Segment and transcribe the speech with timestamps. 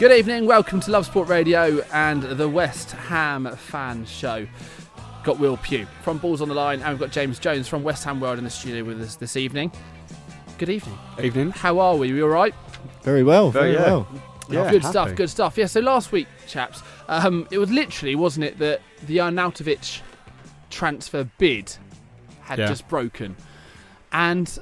[0.00, 4.46] Good evening, welcome to Love Sport Radio and the West Ham Fan Show.
[5.24, 8.04] Got Will Pugh from Balls on the Line, and we've got James Jones from West
[8.04, 9.70] Ham World in the studio with us this evening.
[10.56, 10.98] Good evening.
[11.22, 11.50] Evening.
[11.50, 12.14] How are we?
[12.14, 12.54] We all right?
[13.02, 13.82] Very well, very, yeah.
[13.82, 14.08] well.
[14.48, 14.90] Yeah, good happy.
[14.90, 15.58] stuff, good stuff.
[15.58, 20.00] Yeah, so last week, chaps, um, it was literally, wasn't it, that the Arnautovic
[20.70, 21.76] transfer bid
[22.40, 22.68] had Yeah.
[22.68, 23.36] just broken.
[24.12, 24.58] And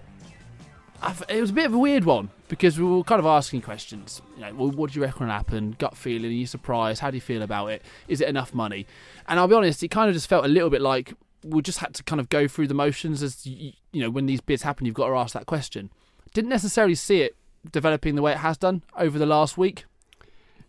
[1.00, 3.62] I've, it was a bit of a weird one because we were kind of asking
[3.62, 4.22] questions.
[4.36, 5.76] You know, well, what do you reckon will happen?
[5.78, 6.31] Gut feeling?
[6.31, 7.00] Are you surprised?
[7.00, 7.82] How do you feel about it?
[8.09, 8.86] Is it enough money?
[9.26, 11.14] And I'll be honest, it kind of just felt a little bit like
[11.44, 14.26] we just had to kind of go through the motions as you, you know when
[14.26, 14.87] these bids happen.
[14.87, 15.91] You've got to ask that question.
[16.34, 17.37] Didn't necessarily see it
[17.70, 19.84] developing the way it has done over the last week.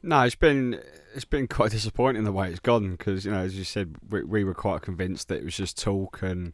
[0.02, 0.82] No, it's been
[1.14, 4.24] it's been quite disappointing the way it's gone because you know as you said we,
[4.24, 6.54] we were quite convinced that it was just talk and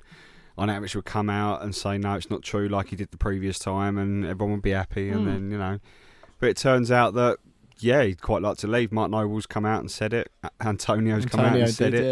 [0.57, 3.59] Arnautovic would come out and say no it's not true like he did the previous
[3.59, 5.25] time and everyone would be happy and Hmm.
[5.25, 5.79] then you know
[6.39, 7.37] but it turns out that
[7.79, 8.91] yeah he'd quite like to leave.
[8.91, 10.31] Mark Noble's come out and said it.
[10.61, 12.05] Antonio's come out Antonio and said it.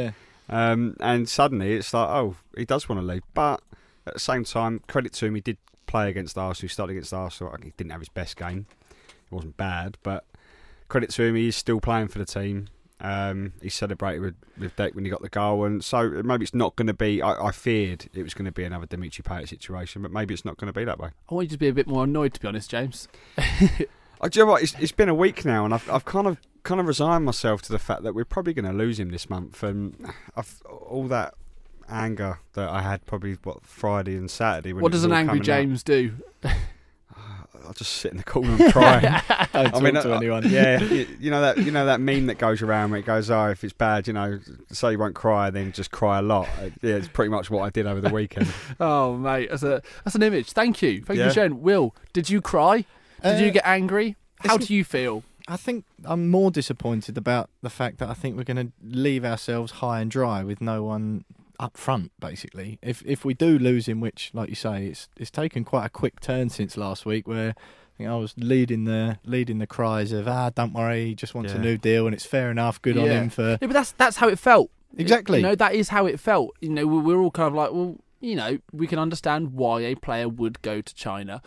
[0.50, 0.72] yeah.
[0.72, 3.24] Um, and suddenly it's like, oh, he does want to leave.
[3.34, 3.62] But
[4.06, 6.68] at the same time, credit to him, he did play against Arsenal.
[6.68, 7.56] He started against Arsenal.
[7.64, 8.66] He didn't have his best game.
[8.92, 10.26] It wasn't bad, but
[10.90, 12.68] credit to him, he's still playing for the team.
[13.03, 16.53] Um, he celebrated with, with Dec when he got the goal, and so maybe it's
[16.53, 17.22] not going to be.
[17.22, 20.46] I, I feared it was going to be another Dimitri Payet situation, but maybe it's
[20.46, 21.09] not going to be that way.
[21.30, 23.09] I want you to be a bit more annoyed, to be honest, James.
[23.38, 24.64] I, do you know what?
[24.64, 27.62] It's, it's been a week now, and I've, I've kind of kind of resigned myself
[27.64, 31.08] to the fact that we're probably going to lose him this month, and I've all
[31.09, 31.34] that
[31.90, 34.72] anger that I had probably what Friday and Saturday.
[34.72, 36.14] When what does an angry coming out, James do?
[37.66, 39.00] I'll just sit in the corner and cry.
[39.53, 40.50] Don't talk mean, to uh, anyone.
[40.50, 43.29] yeah, you, you know that you know that meme that goes around where it goes,
[43.31, 44.39] "Oh, if it's bad, you know,
[44.72, 47.61] say you won't cry, then just cry a lot." Uh, Yeah, it's pretty much what
[47.63, 48.47] I did over the weekend.
[48.81, 50.51] Oh, mate, that's a that's an image.
[50.51, 51.29] Thank you, thank you Yeah.
[51.29, 51.61] for sharing.
[51.61, 52.85] Will, did you cry?
[53.23, 54.17] Did you Uh, get angry?
[54.40, 55.23] How do you feel?
[55.47, 59.23] I think I'm more disappointed about the fact that I think we're going to leave
[59.23, 61.23] ourselves high and dry with no one
[61.63, 62.12] up front.
[62.19, 65.85] Basically, if if we do lose him, which, like you say, it's it's taken quite
[65.85, 69.68] a quick turn since last week, where I think I was leading the leading the
[69.68, 72.81] cries of ah, don't worry, he just wants a new deal, and it's fair enough.
[72.81, 74.69] Good on him for Yeah, but that's that's how it felt.
[74.97, 75.40] exactly.
[75.40, 76.52] You know, that is how it felt.
[76.61, 79.82] You know, we- we're all kind of like, well, you know, we can understand why
[79.82, 81.41] a player would go to China,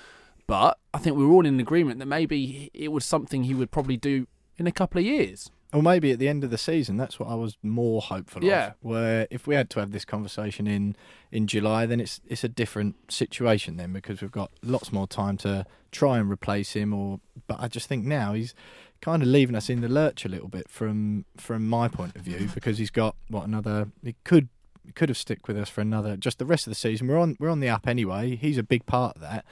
[0.46, 3.70] but I think we were all in agreement that maybe it was something he would
[3.70, 4.26] probably do
[4.58, 5.50] in a couple of years.
[5.72, 8.68] Or maybe at the end of the season, that's what I was more hopeful Yeah.
[8.68, 8.74] of.
[8.80, 10.96] Where if we had to have this conversation in
[11.32, 15.36] in July, then it's it's a different situation then because we've got lots more time
[15.38, 16.94] to try and replace him.
[16.94, 18.54] Or but I just think now he's
[19.02, 22.22] kind of leaving us in the lurch a little bit from from my point of
[22.22, 24.48] view because he's got what another he could
[24.86, 27.08] he could have stick with us for another just the rest of the season.
[27.08, 28.36] We're on we're on the up anyway.
[28.36, 29.44] He's a big part of that.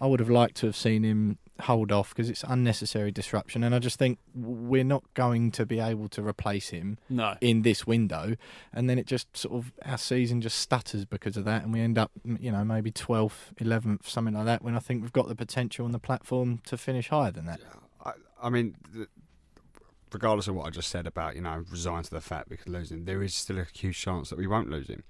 [0.00, 3.62] I would have liked to have seen him hold off because it's unnecessary disruption.
[3.62, 7.36] And I just think we're not going to be able to replace him No.
[7.40, 8.36] in this window.
[8.72, 11.62] And then it just sort of, our season just stutters because of that.
[11.62, 15.02] And we end up, you know, maybe 12th, 11th, something like that, when I think
[15.02, 17.60] we've got the potential on the platform to finish higher than that.
[18.04, 18.12] I,
[18.42, 18.74] I mean,
[20.12, 22.72] regardless of what I just said about you know resign to the fact we could
[22.72, 25.02] lose him, there is still a huge chance that we won't lose him.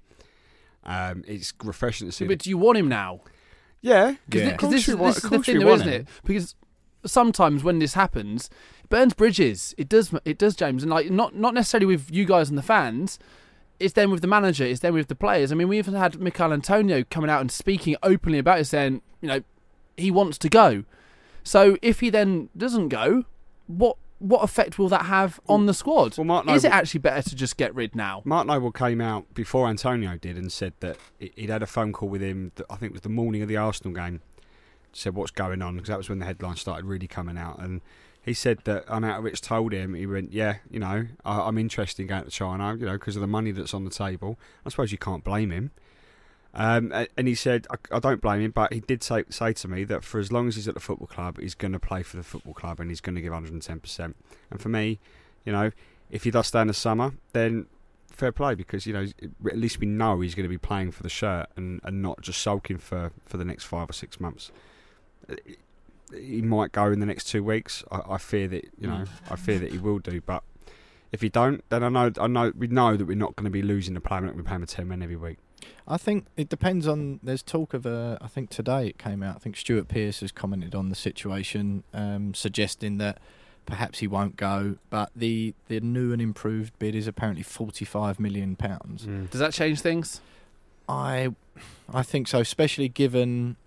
[0.85, 2.27] Um, it's refreshing to see.
[2.27, 3.21] But do you want him now?
[3.83, 4.51] Yeah, Yeah.
[4.51, 6.07] Because course this, we is- this is the thing, we though, want isn't it?
[6.25, 6.55] Because
[7.05, 8.49] sometimes when this happens,
[8.83, 9.75] it burns bridges.
[9.77, 10.11] It does.
[10.25, 13.19] It does, James, and like not not necessarily with you guys and the fans.
[13.79, 14.63] It's then with the manager.
[14.63, 15.51] It's then with the players.
[15.51, 19.01] I mean, we even had Michael Antonio coming out and speaking openly about it, saying,
[19.19, 19.41] you know,
[19.97, 20.83] he wants to go.
[21.43, 23.25] So if he then doesn't go,
[23.67, 26.17] what what effect will that have on the squad?
[26.17, 28.21] well, Mark is it actually better to just get rid now?
[28.25, 31.91] Mark Noble came out before Antonio did and said that he- he'd had a phone
[31.93, 32.51] call with him.
[32.55, 34.21] That I think it was the morning of the Arsenal game.
[34.93, 37.59] Said what's going on because that was when the headlines started really coming out.
[37.59, 37.81] And
[38.21, 42.07] he said that Arnautovic told him he went, yeah, you know, I, I'm interested in
[42.07, 44.39] going to China, you know, because of the money that's on the table.
[44.65, 45.71] I suppose you can't blame him.
[46.55, 49.67] Um, and he said, I, I don't blame him, but he did say, say to
[49.67, 52.03] me that for as long as he's at the football club, he's going to play
[52.03, 54.13] for the football club and he's going to give 110%.
[54.51, 54.99] And for me,
[55.45, 55.71] you know,
[56.11, 57.65] if he does stay in the summer, then
[58.11, 59.07] fair play because you know
[59.47, 62.21] at least we know he's going to be playing for the shirt and, and not
[62.21, 64.51] just sulking for, for the next five or six months.
[65.27, 65.33] Uh,
[66.15, 67.83] He might go in the next two weeks.
[67.91, 70.21] I, I fear that you know I fear that he will do.
[70.21, 70.43] But
[71.11, 73.49] if he don't, then I know I know we know that we're not going to
[73.49, 74.21] be losing the player.
[74.21, 75.39] We're paying for ten men every week.
[75.87, 77.19] I think it depends on.
[77.23, 78.17] There's talk of a.
[78.21, 79.35] I think today it came out.
[79.35, 83.19] I think Stuart Pearce has commented on the situation, um, suggesting that
[83.65, 84.77] perhaps he won't go.
[84.89, 89.05] But the the new and improved bid is apparently 45 million pounds.
[89.31, 90.21] Does that change things?
[90.87, 91.35] I
[91.93, 93.57] I think so, especially given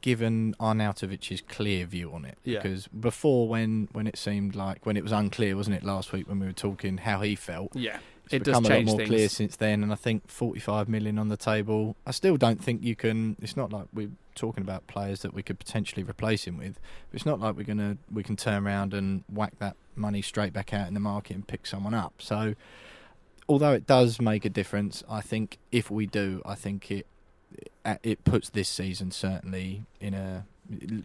[0.00, 2.38] given Arnautovic's clear view on it.
[2.44, 2.62] Yeah.
[2.62, 6.28] Because before, when when it seemed like when it was unclear, wasn't it last week
[6.28, 7.74] when we were talking how he felt?
[7.74, 9.08] Yeah, It's it does become a change lot more things.
[9.08, 11.96] clear since then, and I think 45 million on the table.
[12.06, 13.36] I still don't think you can.
[13.40, 16.78] It's not like we're talking about players that we could potentially replace him with.
[17.10, 20.52] But it's not like we're gonna we can turn around and whack that money straight
[20.52, 22.14] back out in the market and pick someone up.
[22.20, 22.54] So,
[23.48, 27.06] although it does make a difference, I think if we do, I think it-
[28.02, 30.46] it puts this season certainly in a.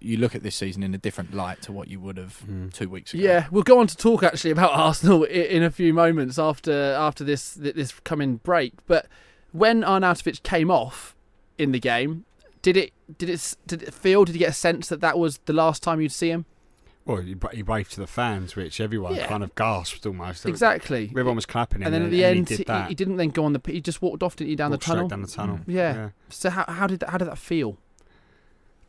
[0.01, 2.73] You look at this season in a different light to what you would have Mm.
[2.73, 3.23] two weeks ago.
[3.23, 7.23] Yeah, we'll go on to talk actually about Arsenal in a few moments after after
[7.23, 8.73] this this coming break.
[8.87, 9.07] But
[9.51, 11.15] when Arnautovic came off
[11.57, 12.25] in the game,
[12.61, 14.25] did it did it did it feel?
[14.25, 16.45] Did you get a sense that that was the last time you'd see him?
[17.03, 19.25] Well, he, bra- he waved to the fans, which everyone Yeah.
[19.25, 20.45] kind of gasped almost.
[20.45, 21.07] Exactly.
[21.09, 22.89] Everyone was clapping And then at the end, he he, did that.
[22.89, 23.59] he didn't then go on the.
[23.59, 25.07] p- He just walked off, didn't he, down Walked the straight tunnel?
[25.07, 25.59] Down the tunnel.
[25.65, 26.09] Yeah.
[26.29, 27.77] So how how did that, how did that feel?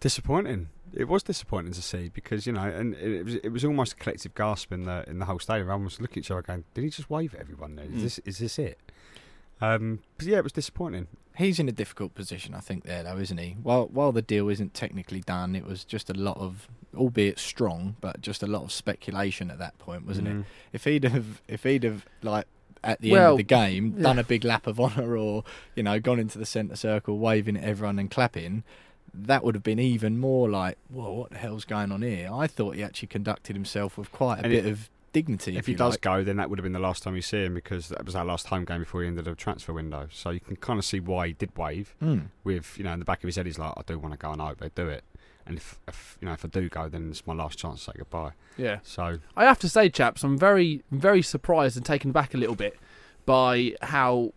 [0.02, 0.68] Disappointing.
[0.94, 3.96] It was disappointing to see because you know, and it was it was almost a
[3.96, 5.68] collective gasp in the in the whole stadium.
[5.68, 7.76] Everyone was looking at each other, going, "Did he just wave at everyone?
[7.76, 7.86] There?
[7.86, 8.02] Is Mm.
[8.02, 8.78] this is this it?"
[9.62, 11.06] Um, but yeah, it was disappointing.
[11.38, 13.56] He's in a difficult position, I think, there though, isn't he?
[13.62, 17.96] While while the deal isn't technically done, it was just a lot of, albeit strong,
[18.02, 20.34] but just a lot of speculation at that point, wasn't it?
[20.34, 20.44] Mm.
[20.74, 22.46] If he'd have, if he'd have like
[22.84, 24.02] at the end of the game yeah.
[24.02, 25.44] done a big lap of honour, or
[25.74, 28.64] you know, gone into the centre circle, waving at everyone and clapping,
[29.14, 32.30] that would have been even more like, whoa, what the hell's going on here?
[32.32, 35.52] I thought he actually conducted himself with quite a And bit it- of dignity.
[35.52, 36.00] If If, he does like.
[36.00, 38.14] go, then that would have been the last time you see him because that was
[38.16, 40.08] our last home game before he ended the transfer window.
[40.10, 41.94] So you can kind of see why he did wave.
[42.02, 42.28] Mm.
[42.44, 44.18] With you know in the back of his head, he's like, "I do want to
[44.18, 45.04] go, and I hope they do it."
[45.44, 47.90] And if, if you know if I do go, then it's my last chance to
[47.90, 48.30] say goodbye.
[48.56, 48.78] Yeah.
[48.84, 52.54] So I have to say, chaps, I'm very, very surprised and taken back a little
[52.54, 52.78] bit
[53.26, 54.32] by how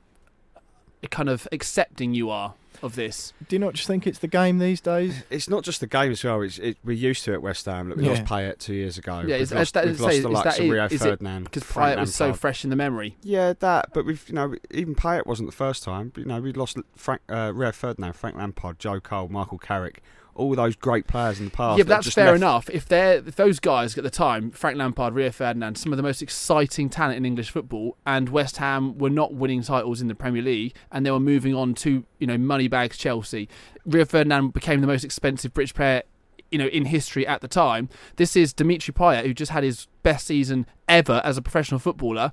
[1.12, 3.34] kind of accepting you are of this.
[3.48, 5.24] Do you not just think it's the game these days?
[5.30, 6.42] it's not just the game as well.
[6.42, 7.90] It's it, we're used to it at West Ham.
[7.90, 8.12] Look, we Yeah.
[8.12, 9.20] lost Payet two years ago.
[9.20, 11.44] Yeah, we've is- lost, that- we've lost that- the likes that of Rio is Ferdinand,
[11.46, 13.18] Because Payet was so fresh in the memory.
[13.24, 13.90] Yeah, that.
[13.94, 16.10] But we've, you know, even Payet wasn't the first time.
[16.14, 20.02] But, you know, we lost Frank, uh, Rio Ferdinand, Frank Lampard, Joe Cole, Michael Carrick,
[20.36, 21.78] all those great players in the past.
[21.78, 22.70] yeah, but that that's fair left- enough.
[22.70, 26.04] If they're if those guys at the time, Frank Lampard, Rio Ferdinand, some of the
[26.04, 30.16] most exciting talent in English football, and West Ham were not winning titles in the
[30.16, 33.48] Premier League, and they were moving on to you know money bags Chelsea.
[33.86, 36.04] Rio Ferdinand became the most expensive British player.
[36.52, 39.88] You know, in history at the time, this is Dimitri Payet, who just had his
[40.04, 42.32] best season ever as a professional footballer,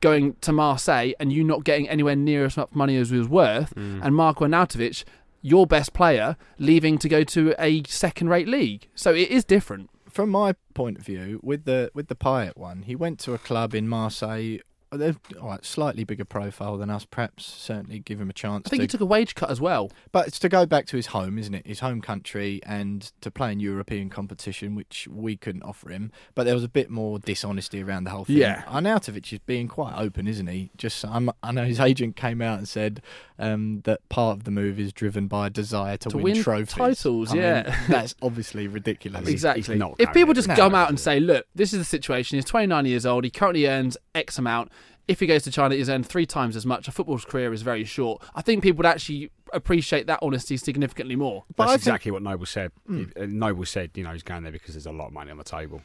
[0.00, 3.28] going to Marseille, and you not getting anywhere near as much money as he was
[3.28, 4.00] worth, Mm.
[4.02, 5.04] and Marko Arnautovic,
[5.40, 8.88] your best player, leaving to go to a second-rate league.
[8.94, 9.90] So it is different.
[10.10, 13.38] from my point of view, with the with the Payet one, he went to a
[13.38, 14.58] club in Marseille
[14.90, 17.04] uh, they're all right, slightly bigger profile than us.
[17.04, 18.62] Perhaps certainly give him a chance.
[18.66, 19.90] I think to, he took a wage cut as well.
[20.12, 21.66] but it's to go back to his home, isn't it?
[21.66, 26.10] His home country, and to play in European competition, which we couldn't offer him.
[26.34, 28.38] But there was a bit more dishonesty around the whole thing.
[28.38, 28.62] Yeah.
[28.62, 30.70] Arnautovic is being quite open, isn't he?
[30.76, 33.02] Just I'm, I know his agent came out and said
[33.38, 36.74] um, that part of the move is driven by a desire to, To win trophies.
[36.74, 37.76] titles, I mean, yeah.
[37.88, 39.20] that's obviously ridiculous.
[39.26, 39.76] He's- Exactly.
[39.76, 42.36] not if people just come out and say, "Look, this is the situation.
[42.36, 43.24] He's 29 years old.
[43.24, 44.70] He currently earns X amount.
[45.06, 46.86] If he goes to China, he's earned three times as much.
[46.86, 51.16] A football's career is very short." I think people would actually appreciate that honesty significantly
[51.16, 51.44] more.
[51.56, 52.72] But that's I think- exactly what Noble said.
[52.90, 55.30] He- uh, Noble said, you know, he's going there because there's a lot of money
[55.30, 55.80] on the table.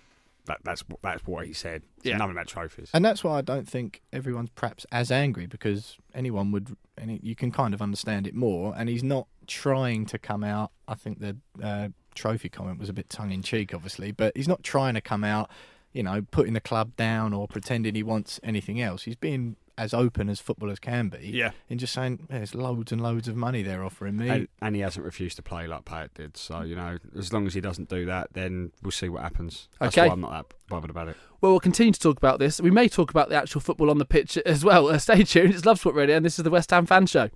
[0.45, 1.83] That, that's what- that's what he said.
[1.97, 2.17] It's Yeah.
[2.17, 2.89] Nothing about trophies.
[2.93, 7.23] And that's why I don't think everyone's perhaps as angry because anyone would, and it,
[7.23, 8.73] you can kind of understand it more.
[8.77, 10.71] And he's not trying to come out.
[10.87, 14.47] I think the uh, trophy comment was a bit tongue in cheek, obviously, but he's
[14.47, 15.49] not trying to come out,
[15.93, 19.03] you know, putting the club down or pretending he wants anything else.
[19.03, 21.29] He's being as open as footballers can be.
[21.33, 21.51] Yeah.
[21.69, 24.29] And just saying, there's loads and loads of money they're offering me.
[24.29, 26.37] And, and he hasn't refused to play like Payet did.
[26.37, 29.69] So, you know, as long as he doesn't do that, then we'll see what happens.
[29.79, 30.07] That's Okay.
[30.07, 31.17] why I'm not that bothered about it.
[31.41, 32.61] Well, we'll continue to talk about this.
[32.61, 34.87] We may talk about the actual football on the pitch as well.
[34.89, 35.53] Uh, stay tuned.
[35.53, 37.29] It's Love Sport Radio, and this is the West Ham Fan Show.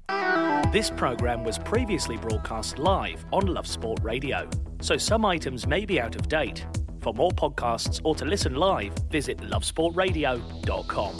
[0.71, 4.49] This programme was previously broadcast live on Love Sport Radio,
[4.81, 6.65] so some items may be out of date.
[7.01, 11.17] For more podcasts or to listen live, visit lovesportradio.com.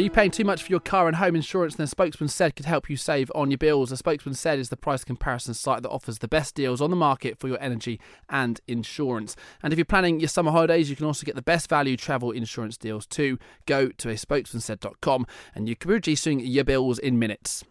[0.00, 1.74] Are you paying too much for your car and home insurance?
[1.74, 3.90] Then Spokesman said could help you save on your bills.
[3.90, 6.96] The Spokesman said is the price comparison site that offers the best deals on the
[6.96, 9.36] market for your energy and insurance.
[9.62, 12.30] And if you're planning your summer holidays, you can also get the best value travel
[12.30, 13.38] insurance deals too.
[13.66, 17.64] Go to a spokesmansaid.com and you can reducing your bills in minutes.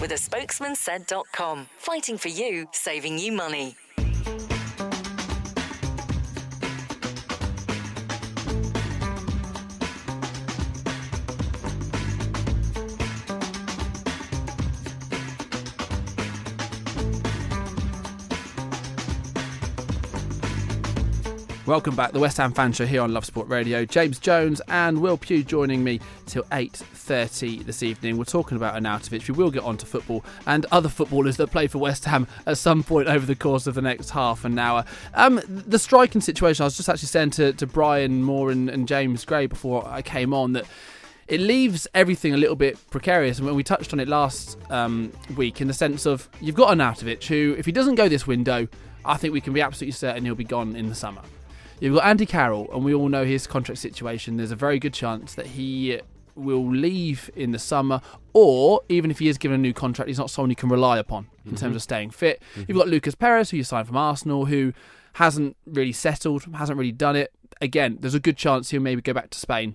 [0.00, 1.66] with a spokesman said.com.
[1.78, 3.76] Fighting for you, saving you money.
[21.70, 23.84] Welcome back, the West Ham Fan Show here on Love Sport Radio.
[23.84, 28.18] James Jones and Will Pugh joining me till 8.30 this evening.
[28.18, 29.28] We're talking about Arnautovic.
[29.28, 32.58] We will get on to football and other footballers that play for West Ham at
[32.58, 34.84] some point over the course of the next half an hour.
[35.14, 38.88] Um, the striking situation, I was just actually saying to, to Brian Moore and, and
[38.88, 40.64] James Gray before I came on that
[41.28, 43.38] it leaves everything a little bit precarious.
[43.38, 46.76] And when we touched on it last um, week, in the sense of you've got
[46.76, 48.66] Arnautovic, who, if he doesn't go this window,
[49.04, 51.22] I think we can be absolutely certain he'll be gone in the summer.
[51.80, 54.36] You've got Andy Carroll, and we all know his contract situation.
[54.36, 56.00] There's a very good chance that he
[56.34, 58.00] will leave in the summer,
[58.32, 60.98] or even if he is given a new contract, he's not someone you can rely
[60.98, 61.76] upon in terms mm-hmm.
[61.76, 62.42] of staying fit.
[62.54, 62.78] You've mm-hmm.
[62.78, 64.72] got Lucas Perez, who you signed from Arsenal, who
[65.14, 67.32] hasn't really settled, hasn't really done it.
[67.60, 69.74] Again, there's a good chance he'll maybe go back to Spain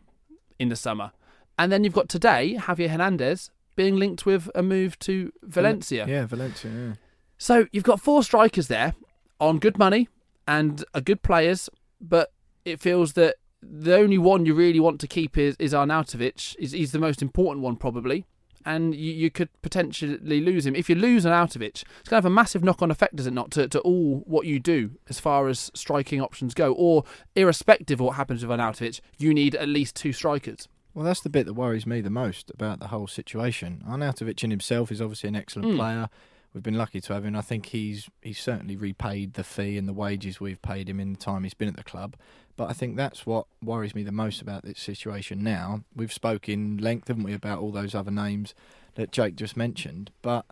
[0.59, 1.11] in the summer.
[1.57, 6.05] And then you've got today Javier Hernandez being linked with a move to Valencia.
[6.07, 6.93] Yeah, Valencia, yeah.
[7.37, 8.93] So you've got four strikers there
[9.39, 10.07] on good money
[10.47, 11.69] and are good players,
[12.09, 12.31] but
[12.63, 16.55] it feels that the only one you really want to keep is, is Arnautovic.
[16.59, 18.25] Is he's the most important one probably,
[18.65, 20.75] and you, you could potentially lose him.
[20.75, 23.51] If you lose Arnautovic, it's going to have a massive knock-on effect, does it not,
[23.51, 26.73] to, to all what you do as far as striking options go?
[26.73, 27.03] Or
[27.35, 30.67] irrespective of what happens with Arnautovic, you need at least two strikers.
[30.93, 33.83] Well, that's the bit that worries me the most about the whole situation.
[33.87, 35.75] Arnautovic in himself is obviously an excellent Mm.
[35.77, 36.09] player.
[36.55, 37.35] We've been lucky to have him.
[37.35, 41.11] I think he's he's certainly repaid the fee and the wages we've paid him in
[41.11, 42.15] the time he's been at the club.
[42.55, 45.83] But I think that's what worries me the most about this situation now.
[45.93, 48.55] We've spoken length, haven't we, about all those other names
[48.95, 50.11] that Jake just mentioned.
[50.21, 50.45] But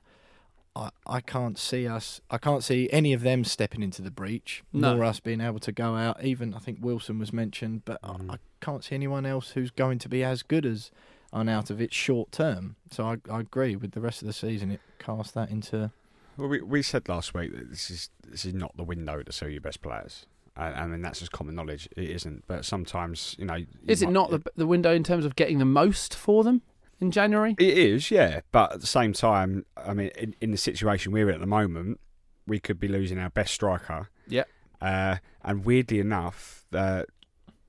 [0.76, 2.20] I, I can't see us.
[2.30, 4.96] I can't see any of them stepping into the breach, No.
[4.96, 6.22] nor us being able to go out.
[6.22, 8.30] Even I think Wilson was mentioned, but Mm.
[8.32, 10.92] I, I can't see anyone else who's going to be as good as
[11.34, 12.76] Arnautovic short term.
[12.92, 14.72] So I, I agree with the rest of the season.
[14.72, 15.92] It casts that into
[16.38, 19.32] Well, we, we said last week that this is this is not the window to
[19.32, 20.26] sell your best players.
[20.56, 21.90] I, I mean, that's just common knowledge.
[21.98, 22.44] It isn't.
[22.48, 23.56] But sometimes, you know.
[23.56, 26.62] you Is it not the, the window in terms of getting the most for them
[27.00, 27.56] in January?
[27.58, 28.42] It is, yeah.
[28.52, 31.48] But at the same time, I mean, in, in the situation we're in at the
[31.48, 32.00] moment,
[32.46, 34.10] we could be losing our best striker.
[34.28, 34.44] Yeah.
[34.82, 37.04] Uh, and weirdly enough, uh,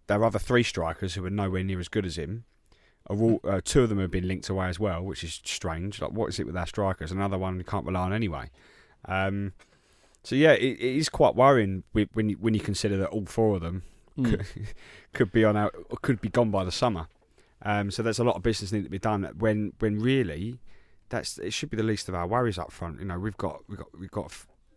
[0.06, 2.44] there are other three strikers who are nowhere near as good as him.
[3.10, 6.00] Are all, uh, two of them have been linked away as well, which is strange.
[6.00, 7.12] Like, what is it with our strikers?
[7.12, 8.50] Another one you can't rely on anyway.
[9.04, 9.52] Um,
[10.22, 13.56] so yeah, it, it is quite worrying when you, when you consider that all four
[13.56, 13.82] of them
[14.16, 14.30] Mm.
[14.30, 14.46] could,
[15.12, 17.08] could be on our, could be gone by the summer.
[17.62, 19.24] Um, so there's a lot of business need to be done.
[19.36, 20.60] When when really,
[21.08, 23.00] that's it should be the least of our worries up front.
[23.00, 24.32] You know, we've got we've got we've got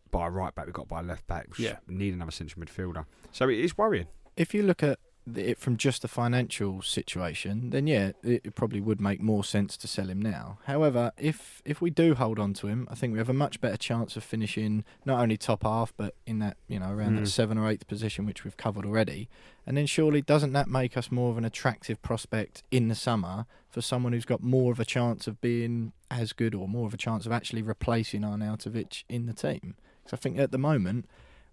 [0.09, 1.55] buy right back, we've got to buy left back.
[1.55, 1.75] We Yeah.
[1.87, 3.05] need another central midfielder.
[3.31, 4.07] So it is worrying.
[4.35, 4.97] if you look at
[5.35, 9.87] it from just the financial situation, then yeah, it, probably would make more sense to
[9.87, 10.59] sell him now.
[10.65, 13.59] However, if if we do hold on to him, I think we have a much
[13.59, 17.19] better chance of finishing not only top half, but in that you know around Mm.
[17.21, 19.27] that seventh or eighth position, which we've covered already.
[19.65, 23.45] And then surely doesn't that make us more of an attractive prospect in the summer
[23.69, 26.93] for someone who's got more of a chance of being as good or more of
[26.93, 29.75] a chance of actually replacing Arnautovic in the team?
[30.03, 31.05] Because I think at the moment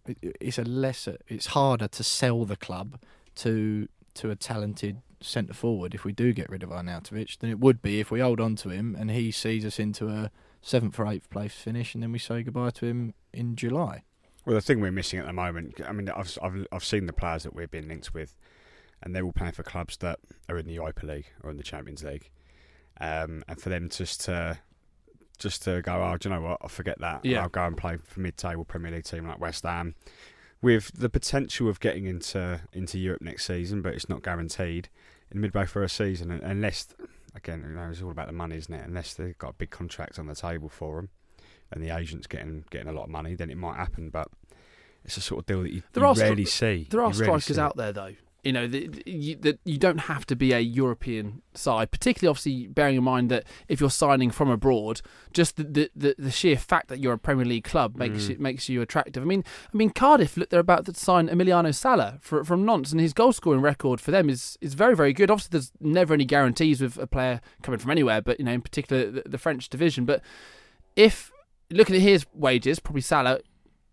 [0.07, 3.01] it's a lesser, it's harder to sell the club
[3.37, 7.59] to to a talented centre forward if we do get rid of Arnautovic than it
[7.59, 10.99] would be if we hold on to him and he sees us into a seventh
[10.99, 14.03] or eighth place finish and then we say goodbye to him in July.
[14.45, 17.15] Well, the thing we're missing at the moment, I mean, I've, I've, I've seen the
[17.15, 18.37] players that we're being linked with,
[19.03, 20.19] and they're all playing for clubs that
[20.51, 22.29] are in the Europa League or in the Champions League.
[23.01, 24.59] Um, and for them just to
[25.39, 26.59] just to go, oh, do you know what?
[26.63, 27.25] I'll forget that.
[27.25, 27.43] Yeah.
[27.43, 29.95] I'll go and play for mid-table Premier League team like West Ham,
[30.65, 34.89] with the potential of getting into into Europe next season, but it's not guaranteed
[35.31, 36.89] in midway for a season unless,
[37.35, 38.87] again, you know, it's all about the money, isn't it?
[38.87, 41.11] Unless they've got a big contract on the table for them,
[41.71, 44.09] and the agent's getting getting a lot of money, then it might happen.
[44.09, 44.29] But
[45.05, 46.89] it's a sort of deal that you, There you are stri- rarely see.
[46.91, 48.15] There are You strikers out there, though.
[48.45, 52.97] You know that you, you don't have to be a European side, particularly obviously bearing
[52.97, 55.01] in mind that if you're signing from abroad,
[55.33, 58.31] just the the, the, the sheer fact that you're a Premier League club makes Mm.
[58.31, 59.23] it makes you attractive.
[59.23, 62.93] I mean, I mean Cardiff look they're about to sign Emiliano Sala for, from Nantes,
[62.93, 65.31] and his goal scoring record for them is is very very good.
[65.31, 68.61] Obviously, there's never any guarantees with a player coming from anywhere, but you know in
[68.63, 70.05] particular the, the French division.
[70.05, 70.21] But
[70.97, 71.33] if
[71.71, 73.41] looking at his wages, probably Sala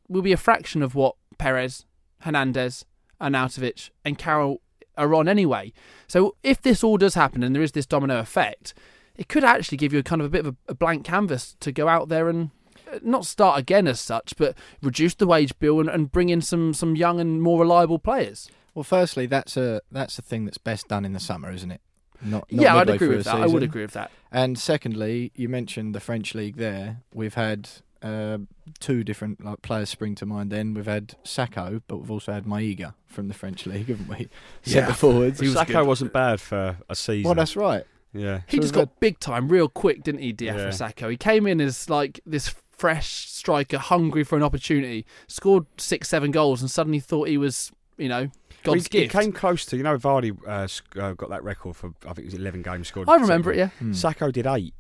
[0.10, 1.86] will be a fraction of what Perez,
[2.20, 2.86] Hernandez,
[3.22, 4.62] Arnautovic, and Carroll
[4.98, 5.74] are on anyway.
[6.08, 8.74] So if this all does happen and there is this domino effect,
[9.16, 11.72] it could actually give you a kind of a bit of a, blank canvas to
[11.72, 12.52] go out there and
[12.92, 16.42] uh, not start again as such, but reduce the wage bill and, and bring in
[16.42, 18.50] some some young and more reliable players.
[18.74, 21.82] Well, firstly, that's a that's a thing that's best done in the summer, isn't it?
[22.24, 23.36] Not, not yeah, I'd agree with that.
[23.36, 24.12] I would agree with that.
[24.32, 27.02] And secondly, you mentioned the French league there.
[27.14, 27.70] We've had
[28.02, 28.40] uh,
[28.80, 30.52] two different like players spring to mind.
[30.52, 34.30] Then we've had Sakho, but we've also had Maiga from the French league, haven't we?
[34.64, 34.74] Yeah.
[34.86, 35.40] Centre forwards.
[35.40, 35.88] He was Sakho good.
[35.88, 37.24] wasn't bad for a season.
[37.26, 37.84] Well, that's right.
[38.14, 38.42] yeah.
[38.48, 40.68] He So just we've got big time real quick, didn't he, Diafra Yeah.
[40.70, 41.10] Sakho?
[41.12, 46.32] He came in as like this fresh striker, hungry for an opportunity, scored six, seven
[46.32, 48.22] goals, and suddenly thought he was, you know,
[48.66, 49.14] Well, God's he, he gift.
[49.20, 52.20] came close to, you know, Vardy uh, sc- uh, got that record for, I think
[52.20, 53.08] it was 11 games scored.
[53.08, 53.68] I remember it, yeah.
[53.78, 53.92] Hmm.
[53.92, 54.74] Sakho did eight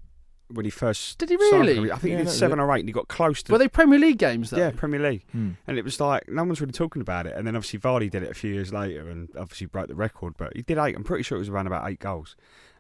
[0.53, 1.17] when he first.
[1.17, 1.87] Did he really?
[1.87, 2.61] for- I think Yeah, he did was seven it.
[2.63, 3.51] or eight, and he got close to.
[3.51, 4.57] Were they Premier League games though?
[4.57, 5.51] yeah, Premier League, Hmm.
[5.67, 7.35] and it was like no one's really talking about it.
[7.35, 10.35] And then obviously Vardy did it a few years later, and obviously broke the record.
[10.37, 10.95] But he did eight.
[10.95, 12.35] I'm pretty sure it was around about eight goals,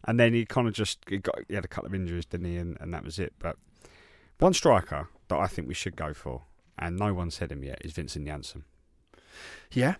[0.05, 2.45] and then he kind of just he got he had a couple of injuries, didn't
[2.47, 2.57] he?
[2.57, 3.33] And, and that was it.
[3.39, 3.57] But
[4.39, 6.43] one striker that I think we should go for,
[6.79, 8.63] and no one said him yet, is Vincent Janssen.
[9.71, 9.95] Yeah.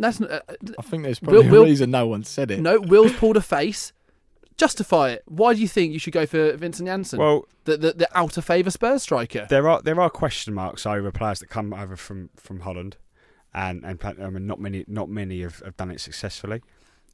[0.00, 2.60] That's uh, uh, I think there's probably Will- a reason no one said it.
[2.60, 2.78] no.
[2.80, 3.92] Will's pulled a face.
[4.58, 5.22] Justify it.
[5.26, 8.36] Why do you think you should go for Vincent Janssen, Well, the, the the out
[8.36, 9.46] of favour Spurs striker?
[9.48, 12.96] there are there are question marks over players that come over from, from Holland,
[13.54, 16.60] and and I mean not many not many have, have done it successfully.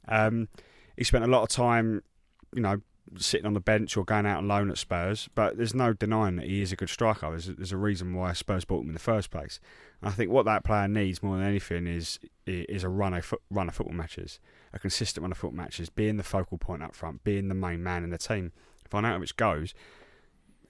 [0.07, 0.49] Um,
[0.97, 2.03] he spent a lot of time,
[2.53, 2.81] you know,
[3.17, 6.37] sitting on the bench or going out on loan at Spurs, but there's no denying
[6.37, 7.29] that he is a good striker.
[7.29, 9.59] There's a, there's a reason why Spurs bought him in the first place.
[10.01, 13.33] And I think what that player needs more than anything is is a run of
[13.51, 14.39] run of football matches,
[14.75, 17.81] a consistent run of football matches, being the focal point up front, being the main
[17.81, 18.51] man in the team.
[18.85, 19.73] If Arnautovic goes,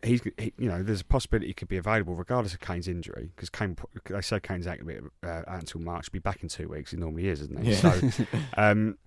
[0.03, 3.31] he's he, you know there's a possibility he could be available regardless of Kane's injury
[3.35, 4.79] because Kane they say Kane's out,
[5.23, 6.91] uh, out until March, be back in two weeks.
[6.91, 7.71] He normally is, isn't he?
[7.71, 7.77] Yeah.
[7.77, 8.25] So
[8.57, 8.97] um,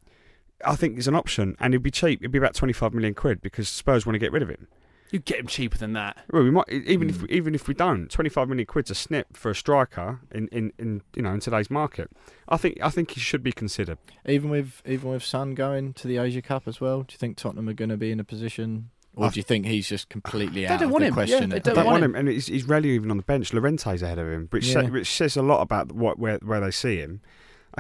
[0.65, 2.21] I think it's an option, and it'd be cheap.
[2.21, 4.67] It'd be about 25 million quid because Spurs want to get rid of him.
[5.11, 6.19] You get him cheaper than that.
[6.31, 7.25] Well, we might even Hmm.
[7.25, 10.73] if even if we don't, 25 million quid's a snip for a striker in, in,
[10.79, 12.11] in you know in today's market.
[12.49, 13.97] I think I think he should be considered.
[14.27, 17.37] Even with even with Son going to the Asia Cup as well, do you think
[17.39, 20.11] Tottenham are going to be in a position, or I- do you think he's just
[20.11, 21.13] completely They out don't of want the him.
[21.13, 21.51] Yeah, question?
[21.51, 23.53] they don't I don't want want him, and he's, he's rarely even on the bench.
[23.55, 24.83] Llorente's ahead of him, which Yeah.
[24.83, 27.23] sa- which says a lot about what where where they see him.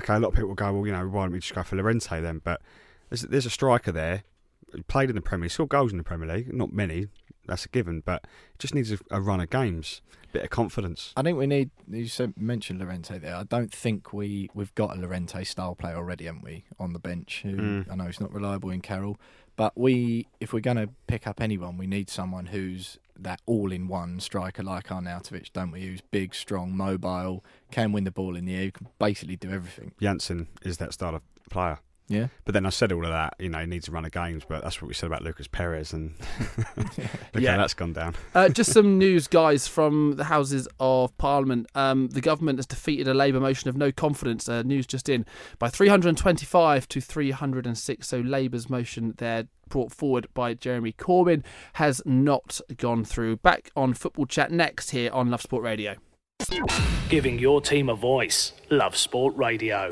[0.00, 1.62] Okay, a lot of people will go, well, you know, why don't we just go
[1.62, 2.40] for Llorente then?
[2.42, 2.62] But
[3.10, 4.22] there's there's a striker there,
[4.74, 7.08] he played in the Premier League, scored goals in the Premier League, not many,
[7.48, 10.50] that's a given, but it just needs a, a run of games, a bit of
[10.50, 11.12] confidence.
[11.16, 11.70] I think we need.
[11.90, 13.34] You said, mentioned Llorente there.
[13.34, 16.98] I don't think we we've got a Llorente style player already, haven't we, on the
[17.00, 17.40] bench?
[17.42, 17.90] Who Mm.
[17.90, 19.18] I know he's not reliable in Carroll,
[19.56, 24.20] but we if we're going to pick up anyone, we need someone who's that all-in-one
[24.20, 25.82] striker like Arnautovic, don't we?
[25.82, 29.92] Who's big, strong, mobile, can win the ball in the air, can basically do everything.
[30.00, 31.80] Janssen is that style of player.
[32.10, 32.28] Yeah.
[32.46, 34.42] But then I said all of that, you know, he needs to run of games,
[34.48, 36.14] but that's what we said about Lucas Perez, and
[36.76, 37.52] look Yeah.
[37.52, 38.14] how that's gone down.
[38.34, 41.66] Uh, just some news, guys, from the Houses of Parliament.
[41.74, 44.48] Um, the government has defeated a Labour motion of no confidence.
[44.48, 45.26] Uh, news just in
[45.58, 48.06] by 325 to 306.
[48.08, 51.42] So Labour's motion there, brought forward by Jeremy Corbyn,
[51.74, 53.36] has not gone through.
[53.38, 55.96] Back on football chat next here on Love Sport Radio.
[57.08, 58.52] Giving your team a voice.
[58.70, 59.90] Love Sport Radio.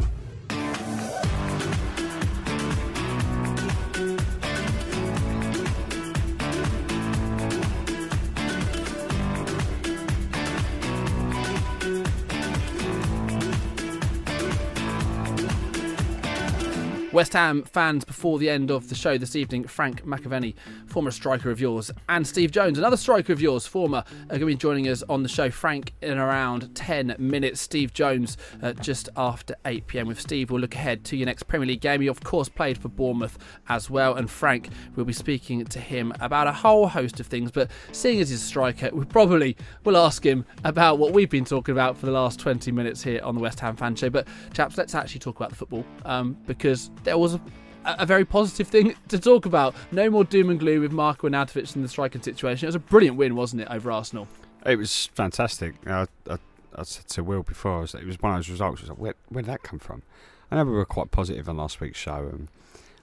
[17.16, 21.50] West Ham fans before the end of the show this evening, Frank McAvenny, former striker
[21.50, 24.86] of yours, and Steve Jones, another striker of yours, former, are going to be joining
[24.86, 25.50] us on the show.
[25.50, 30.08] Frank in around 10 minutes, Steve Jones uh, just after 8 pm.
[30.08, 32.02] With Steve, we'll look ahead to your next Premier League game.
[32.02, 33.38] He, of course, played for Bournemouth
[33.70, 37.50] as well, and Frank will be speaking to him about a whole host of things.
[37.50, 41.46] But seeing as he's a striker, we probably will ask him about what we've been
[41.46, 44.10] talking about for the last 20 minutes here on the West Ham fan show.
[44.10, 47.40] But, chaps, let's actually talk about the football um, because there was a,
[47.84, 49.74] a very positive thing to talk about.
[49.90, 52.66] No more doom and gloom with Marko Arnautovic in the striking situation.
[52.66, 54.28] It was a brilliant win, wasn't it, over Arsenal?
[54.66, 55.74] It was fantastic.
[55.86, 56.38] I, I,
[56.74, 58.80] I said to Will before, was, it was one of those results.
[58.80, 60.02] I was like, where, where did that come from?
[60.50, 62.48] I know we were quite positive on last week's show, and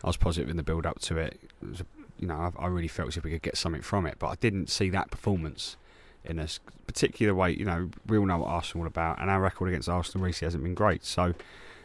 [0.04, 1.40] I was positive in the build up to it.
[1.62, 1.84] it was
[2.20, 4.28] you know, I, I really felt as if we could get something from it, but
[4.28, 5.76] I didn't see that performance
[6.24, 6.48] in a
[6.88, 7.52] particular way.
[7.52, 10.48] You know, we all know what Arsenal are about, and our record against Arsenal recently
[10.48, 11.04] hasn't been great.
[11.04, 11.34] So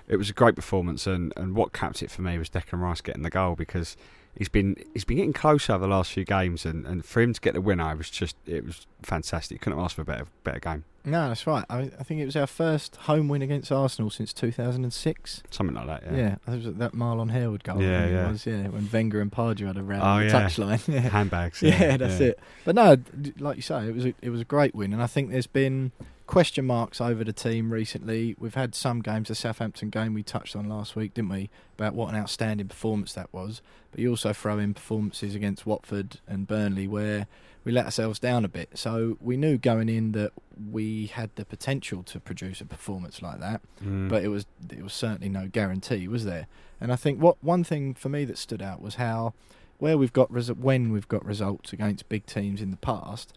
[0.08, 3.00] it was a great performance, and, and what capped it for me was Declan Rice
[3.00, 3.96] getting the goal because
[4.36, 7.32] he's been he's been getting closer over the last few games, and, and for him
[7.32, 9.60] to get the winner, it was just it was fantastic.
[9.60, 11.64] Couldn't ask for a better better game, No, that's right.
[11.68, 15.42] I, I think it was our first home win against Arsenal since 2006.
[15.50, 16.02] something like that.
[16.10, 16.16] Yeah,
[16.46, 17.82] Yeah, it was that Marlon Harewood goal.
[17.82, 18.30] Yeah, yeah.
[18.30, 20.46] was, yeah, when Wenger and Pardew had a round Oh, yeah.
[20.46, 20.86] touchline.
[20.92, 21.00] yeah.
[21.00, 21.62] handbags.
[21.62, 22.38] Yeah, that's it.
[22.64, 22.96] But no,
[23.38, 25.46] like you say, it was a, it was a great win, and I think there's
[25.46, 25.92] been
[26.28, 28.36] question marks over the team recently.
[28.38, 31.50] We've had some games, the Southampton game we touched on last week, didn't we?
[31.76, 33.62] About what an outstanding performance that was.
[33.90, 37.26] But you also throw in performances against Watford and Burnley where
[37.64, 38.68] we let ourselves down a bit.
[38.78, 40.32] So we knew going in that
[40.70, 44.08] we had the potential to produce a performance like that Mm.
[44.08, 46.46] but it was it was certainly no guarantee, was there?
[46.80, 49.32] And I think what one thing for me that stood out was how
[49.78, 53.32] where we've got when we've got results against big teams in the past,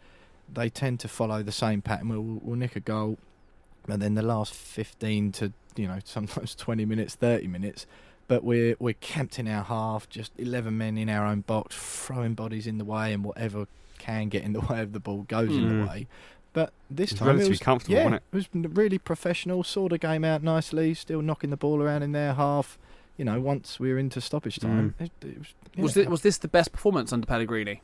[0.53, 2.09] they tend to follow the same pattern.
[2.09, 3.17] We'll, we'll nick a goal,
[3.87, 7.85] and then the last fifteen to you know sometimes twenty minutes, thirty minutes.
[8.27, 12.33] But we're we're camped in our half, just eleven men in our own box, throwing
[12.33, 13.67] bodies in the way, and whatever
[13.99, 15.81] can get in the way of the ball goes in Mm.
[15.83, 16.07] the way.
[16.53, 18.23] But this It was time relatively it was comfortable, yeah, wasn't
[18.65, 19.63] it was really professional.
[19.63, 22.77] Saw the game out nicely, still knocking the ball around in their half.
[23.17, 25.47] You know, once we were into stoppage time, it, it was.
[25.75, 25.83] Yeah.
[25.83, 27.81] Was, it, was this the best performance under Pellegrini?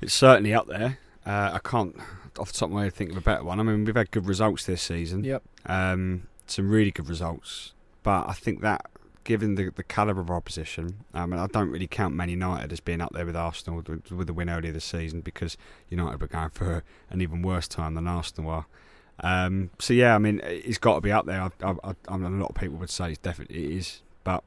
[0.00, 0.98] It's certainly up there.
[1.24, 1.96] Uh, I can't,
[2.38, 3.60] off the top of my head, think of a better one.
[3.60, 5.24] I mean, we've had good results this season.
[5.24, 5.42] Yep.
[5.66, 7.72] Um, some really good results.
[8.02, 8.86] But I think that,
[9.24, 12.72] given the, the calibre of our opposition, um, and I don't really count Man United
[12.72, 15.56] as being up there with Arsenal with, with the win earlier this season because
[15.88, 18.66] United were going for an even worse time than Arsenal are.
[19.20, 21.42] Um, so yeah, I mean, it's got to be up there.
[21.42, 24.02] I, I, I, I mean, a lot of people would say it's definitely it is,
[24.24, 24.42] but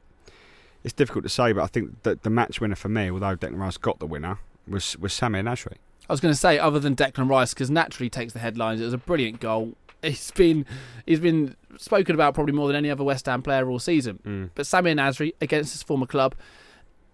[0.84, 1.52] it's difficult to say.
[1.52, 4.38] But I think that the match winner for me, although Declan Rice got the winner,
[4.68, 5.76] was was Samir Nasri.
[6.08, 8.80] I was going to say, other than Declan Rice, because naturally takes the headlines.
[8.80, 9.74] It was a brilliant goal.
[10.02, 10.66] He's been
[11.06, 14.20] he's been spoken about probably more than any other West Ham player all season.
[14.24, 14.50] Mm.
[14.54, 16.34] But Samir Nasri against his former club,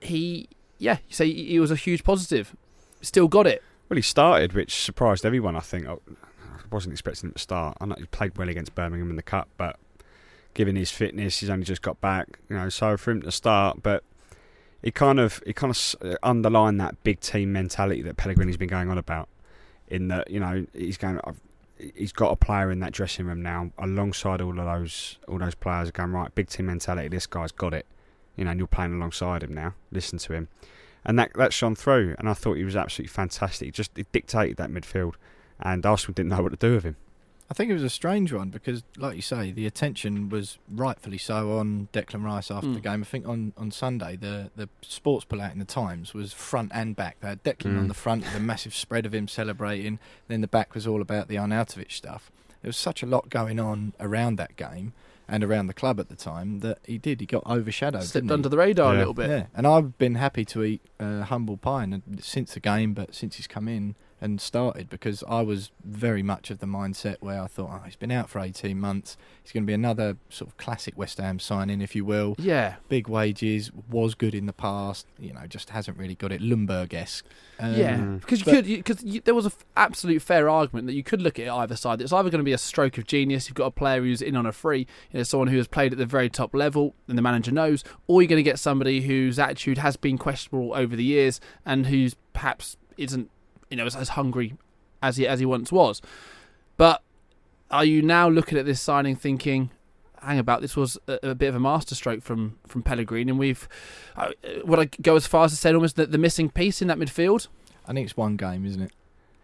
[0.00, 2.54] he yeah, you say he was a huge positive.
[3.00, 3.62] Still got it.
[3.88, 5.56] Well, he started, which surprised everyone.
[5.56, 5.96] I think I I
[6.70, 7.78] wasn't expecting him to start.
[7.80, 9.78] I know he played well against Birmingham in the cup, but
[10.54, 12.40] given his fitness, he's only just got back.
[12.48, 14.02] You know, so for him to start, but
[14.82, 18.68] he kind of he kind of uh, underlined that big team mentality that Pellegrini's been
[18.68, 19.28] going on about.
[19.88, 21.20] In that, you know, he's going.
[21.96, 25.54] He's got a player in that dressing room now, alongside all of those all those
[25.54, 26.34] players, going right.
[26.34, 27.08] Big team mentality.
[27.08, 27.86] This guy's got it.
[28.36, 29.74] You know, and you're playing alongside him now.
[29.90, 30.48] Listen to him
[31.04, 32.14] and that that shone through.
[32.18, 33.66] And I thought he was absolutely fantastic.
[33.66, 35.14] He just he dictated that midfield,
[35.60, 36.96] and Arsenal didn't know what to do with him.
[37.50, 41.18] I think it was a strange one because, like you say, the attention was rightfully
[41.18, 42.74] so on Declan Rice after Mm.
[42.74, 43.02] the game.
[43.02, 46.72] I think on, on Sunday, the, the sports pull out in the Times was front
[46.74, 47.18] and back.
[47.20, 47.88] They had Declan on Mm.
[47.88, 51.28] the front with a massive spread of him celebrating, then the back was all about
[51.28, 52.30] the Arnautovic stuff.
[52.62, 54.94] There was such a lot going on around that game
[55.28, 57.20] and around the club at the time that he did.
[57.20, 58.04] He got overshadowed.
[58.04, 58.34] Slipped didn't he?
[58.34, 59.28] under the radar a little bit.
[59.28, 63.14] Yeah, and I've been happy to eat uh, humble pie and, since the game, but
[63.14, 67.42] since he's come in, and started because I was very much of the mindset where
[67.42, 69.16] I thought, oh, he's been out for 18 months.
[69.42, 72.36] He's going to be another sort of classic West Ham signing, if you will.
[72.38, 72.76] Yeah.
[72.88, 76.94] Big wages, was good in the past, you know, just hasn't really got it Ljungberg
[76.94, 77.24] esque.
[77.58, 81.02] Um, yeah, because you but- could, because there was an absolute fair argument that you
[81.02, 82.00] could look at it either side.
[82.00, 83.48] It's either going to be a stroke of genius.
[83.48, 85.90] You've got a player who's in on a free, you know, someone who has played
[85.90, 89.00] at the very top level, and the manager knows, or you're going to get somebody
[89.00, 93.30] whose attitude has been questionable over the years and who's perhaps isn't,
[93.72, 94.54] you know, as, as hungry
[95.02, 96.00] as he as he once was.
[96.76, 97.02] But
[97.70, 99.70] are you now looking at this signing thinking?
[100.20, 103.66] Hang about, this was a, a bit of a masterstroke from from Pellegrini, and we've.
[104.14, 104.30] Uh,
[104.64, 106.98] would I go as far as to say almost that the missing piece in that
[106.98, 107.48] midfield?
[107.88, 108.92] I think it's one game, isn't it?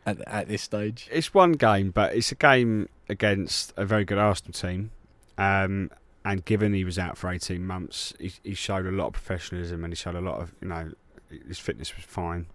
[0.07, 1.09] At, at this stage.
[1.11, 4.93] It's one game, but it's a game against a very good Arsenal team.
[5.37, 5.91] Um,
[6.25, 9.85] and given he was out for 18 months, he, he showed a lot of professionalism
[9.85, 10.93] and he showed a lot of, you know,
[11.47, 12.47] his fitness was fine.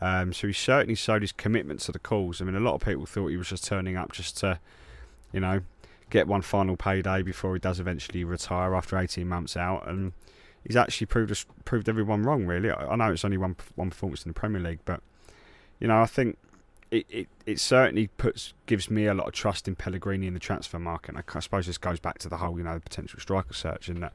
[0.00, 2.40] Um, so he certainly showed his commitment to the cause.
[2.40, 4.58] I mean, a lot of people thought he was just turning up just to,
[5.32, 5.60] you know,
[6.08, 9.86] get one final payday before he does eventually retire after 18 months out.
[9.86, 10.12] And
[10.66, 12.70] he's actually proved us, proved everyone wrong, really.
[12.70, 15.02] I, know it's only one one performance in the Premier League, but,
[15.78, 16.38] you know, I think
[16.90, 20.40] it, it, it certainly puts gives me a lot of trust in Pellegrini in the
[20.40, 21.14] transfer market.
[21.14, 23.54] And I, I suppose this goes back to the whole, you know, the potential striker
[23.54, 24.14] search and that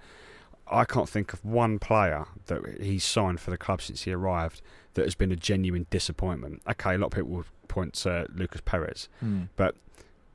[0.68, 4.62] I can't think of one player that he's signed for the club since he arrived
[4.96, 6.62] that has been a genuine disappointment.
[6.70, 9.08] Okay, a lot of people will point to Lucas Perez,
[9.56, 9.76] but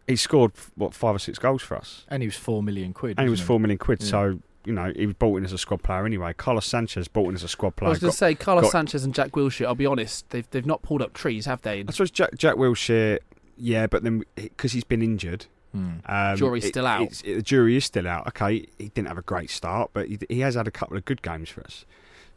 [0.06, 3.18] he scored what five or six goals for us, And he was four million quid.
[3.18, 4.02] and he was wasn't four million quid.
[4.02, 4.08] Yeah.
[4.08, 6.32] So you know he was bought in as a squad player anyway.
[6.34, 7.88] Carlos Sanchez bought in as a squad player.
[7.88, 9.66] I was going to say Carlos got- Sanchez and Jack Wilshere.
[9.66, 11.84] I'll be honest, they've they've not pulled up trees, have they?
[11.86, 13.18] I suppose Jack, Jack Wilshere,
[13.56, 15.98] yeah, but then because he's been injured, Hmm.
[16.06, 17.02] Um, Jury's still out.
[17.24, 18.26] it- the jury is still out.
[18.28, 21.04] Okay, he didn't have a great start, but he, he has had a couple of
[21.04, 21.86] good games for us.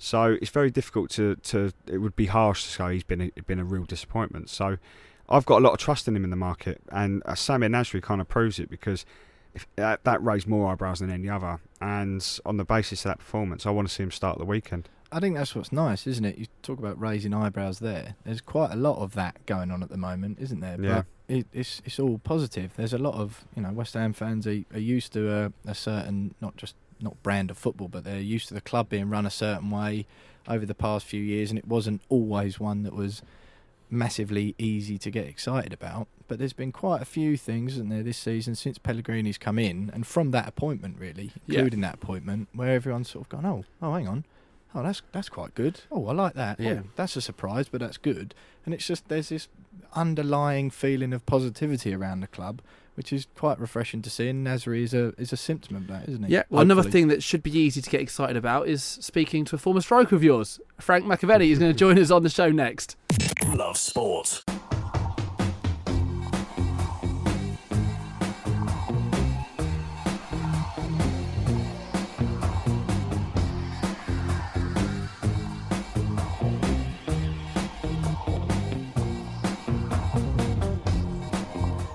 [0.03, 1.71] So it's very difficult to, to.
[1.87, 4.49] It would be harsh to say he's been a, been a real disappointment.
[4.49, 4.77] So
[5.29, 8.01] I've got a lot of trust in him in the market, and uh, Samir Nasri
[8.01, 9.05] kind of proves it because
[9.53, 11.61] if, that, that raised more eyebrows than any other.
[11.79, 14.89] And on the basis of that performance, I want to see him start the weekend.
[15.09, 16.37] I think that's what's nice, isn't it?
[16.37, 18.15] You talk about raising eyebrows there.
[18.25, 20.77] There's quite a lot of that going on at the moment, isn't there?
[20.81, 20.95] Yeah.
[20.95, 22.73] But it, it's it's all positive.
[22.75, 25.75] There's a lot of you know West Ham fans are, are used to a, a
[25.75, 29.25] certain not just not brand of football, but they're used to the club being run
[29.25, 30.05] a certain way
[30.47, 33.21] over the past few years, and it wasn't always one that was
[33.89, 36.07] massively easy to get excited about.
[36.27, 39.91] But there's been quite a few things, isn't there, this season since Pellegrini's come in,
[39.93, 41.59] and from that appointment, really, Yeah.
[41.59, 44.25] including that appointment, where everyone's sort of gone, oh, oh, hang on,
[44.73, 45.81] oh, that's that's quite good.
[45.91, 46.59] Oh, I like that.
[46.59, 46.81] Yeah.
[46.85, 48.33] Oh, that's a surprise, but that's good.
[48.65, 49.47] And it's just there's this
[49.93, 52.61] underlying feeling of positivity around the club,
[52.95, 54.29] which is quite refreshing to see.
[54.29, 56.33] And Nasri is a is a symptom of that, isn't he?
[56.33, 56.43] Yeah.
[56.49, 59.59] Well, another thing that should be easy to get excited about is speaking to a
[59.59, 61.49] former striker of yours, Frank McAvenny.
[61.49, 62.95] is going to join us on the show next.
[63.47, 64.43] Love sport.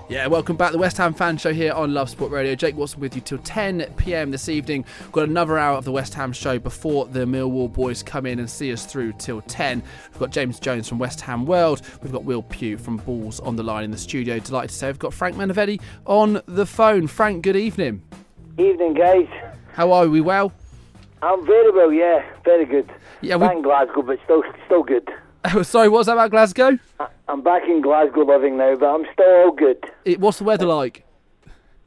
[0.09, 2.55] Yeah, welcome back to the West Ham Fan Show here on Love Sport Radio.
[2.55, 4.83] Jake Watson with you till 10 pm this evening.
[5.01, 8.39] We've got another hour of the West Ham show before the Millwall boys come in
[8.39, 9.83] and see us through till 10.
[10.11, 11.83] We've got James Jones from West Ham World.
[12.01, 14.39] We've got Will Pugh from Balls on the line in the studio.
[14.39, 17.05] Delighted to say we've got Frank McAvenny on the phone.
[17.05, 18.01] Frank, good evening.
[18.57, 19.27] Evening, guys.
[19.73, 20.21] How are we?
[20.21, 20.51] Well?
[21.21, 22.89] I'm very well, yeah, very good.
[23.21, 25.07] Yeah, we- in Glasgow, but still, still good.
[25.45, 26.77] Oh, sorry, what was that about Glasgow?
[27.27, 29.83] I'm back in Glasgow living now, but I'm still all good.
[30.05, 31.05] It, what's the weather like?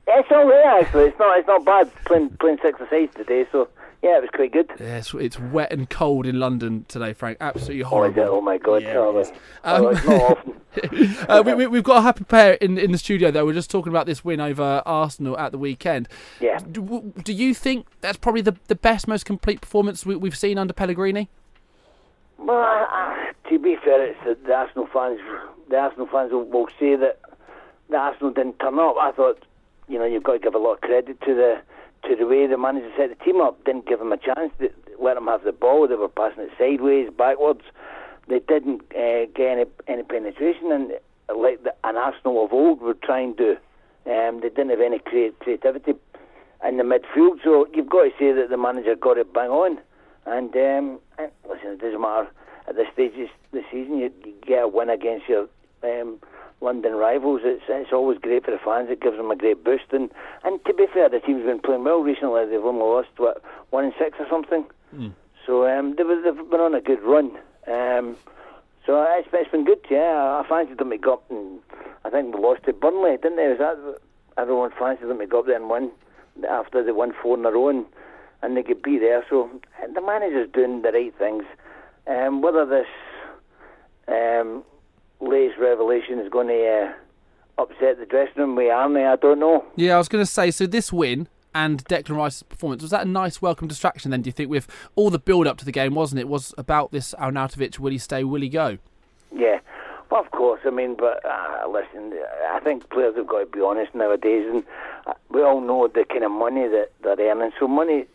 [0.07, 1.05] It's all right actually.
[1.05, 3.47] It's not, it's not bad playing playing six aside today.
[3.53, 3.69] So
[4.03, 4.69] yeah, it was quite good.
[4.81, 7.39] Yeah, it's, it's wet and cold in London today, Frank.
[7.41, 8.23] Absolutely Oh, horrible.
[8.23, 8.27] it?
[8.29, 8.83] Oh my God!
[8.83, 9.33] Yeah, oh, it.
[9.65, 11.27] Oh, Um, often.
[11.29, 13.47] uh, we, we, we've got a happy pair in, in the studio, though.
[13.47, 16.09] We're just talking about this win over Arsenal at the weekend.
[16.41, 16.59] Yeah.
[16.59, 20.59] Do, do you think that's probably the, the best, most complete performance we, we've seen
[20.59, 21.29] under Pellegrini?
[22.45, 25.21] Well, I, to be fair, it's the, the Arsenal fans.
[25.71, 27.21] The Arsenal fans will, will say that
[27.89, 28.97] the Arsenal didn't turn up.
[29.01, 29.45] I thought,
[29.89, 31.61] you know, you've got to give a lot of credit to the
[32.09, 33.65] to the way the manager set the team up.
[33.65, 34.53] Didn't give them a chance.
[34.59, 35.87] They, let them have the ball.
[35.87, 37.63] They were passing it sideways, backwards.
[38.29, 40.93] They didn't uh, get any any penetration, and
[41.37, 43.57] like the, an Arsenal of old would try and do.
[44.05, 45.95] Um, they didn't have any creativity
[46.67, 47.39] in the midfield.
[47.45, 49.79] So you've got to say that the manager got it bang on.
[50.27, 52.29] And, um, and listen, it doesn't matter
[52.69, 53.99] at this stage of the season.
[53.99, 55.49] You, you get a win against your
[55.83, 56.19] um,
[56.61, 57.41] London rivals.
[57.45, 58.89] It's it's always great for the fans.
[58.91, 59.87] It gives them a great boost.
[59.91, 60.11] And
[60.45, 62.47] and to be fair, the team's been playing well recently.
[62.47, 64.65] They've only lost what one in six or something.
[65.45, 67.33] So um, they were, they've been on a good run.
[67.67, 68.17] Um,
[68.87, 69.85] So it's, it's been good.
[69.91, 71.59] Yeah, I fancied them to go up, and
[72.05, 73.49] I think we lost to Burnley, didn't they?
[73.49, 73.99] Was that
[74.37, 75.91] everyone fancied them to go up there and win
[76.49, 77.85] after they won four in a row, and,
[78.43, 79.25] and they could be there.
[79.31, 79.51] So
[79.83, 81.45] uh, the manager's doing the right things.
[82.07, 82.87] Um, whether this
[84.09, 84.65] um,
[85.21, 89.65] latest revelation is going to uh, upset the dressing room with Arnie, I don't know.
[89.77, 93.07] Yeah, I was going to say, so this win and Declan Rice's performance, was that
[93.07, 95.73] a nice welcome distraction then, do you think, with all the build up to the
[95.73, 96.27] game, wasn't it?
[96.27, 98.79] Was about this Arnautovic, will he stay, will he go?
[99.35, 99.61] Yeah.
[100.11, 100.61] Well, of course.
[100.67, 102.13] I mean, but uh, listen,
[102.51, 104.65] I think players have got to be honest nowadays, and
[105.07, 107.53] uh, we all know the kind of money that they're earning.
[107.59, 108.07] So money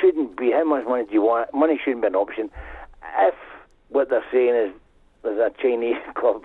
[0.00, 0.50] shouldn't be.
[0.52, 1.52] How much money do you want?
[1.54, 2.50] Money shouldn't be an option.
[3.18, 3.34] If
[3.88, 4.72] what they're saying is
[5.22, 6.44] there's a Chinese club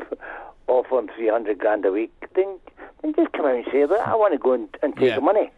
[0.68, 2.60] offering three hundred grand a week, then
[3.02, 5.16] then just come out and say that I want to go and, and take Yeah.
[5.16, 5.52] the money.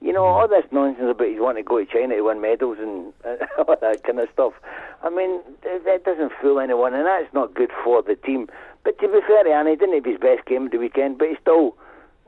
[0.00, 2.78] You know, all this nonsense about he's wanting to go to China to win medals
[2.78, 4.52] and uh, all that kind of stuff.
[5.02, 8.48] I mean, that that doesn't fool anyone, and that's not good for the team.
[8.84, 11.36] But to be fair Annie, didn't have his best game at the weekend, but he
[11.40, 11.76] still,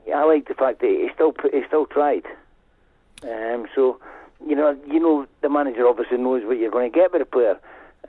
[0.05, 2.25] Yeah, I like the fact that he still he still tried.
[3.23, 3.99] Um, so,
[4.47, 7.25] you know, you know, the manager obviously knows what you're going to get with a
[7.25, 7.59] player,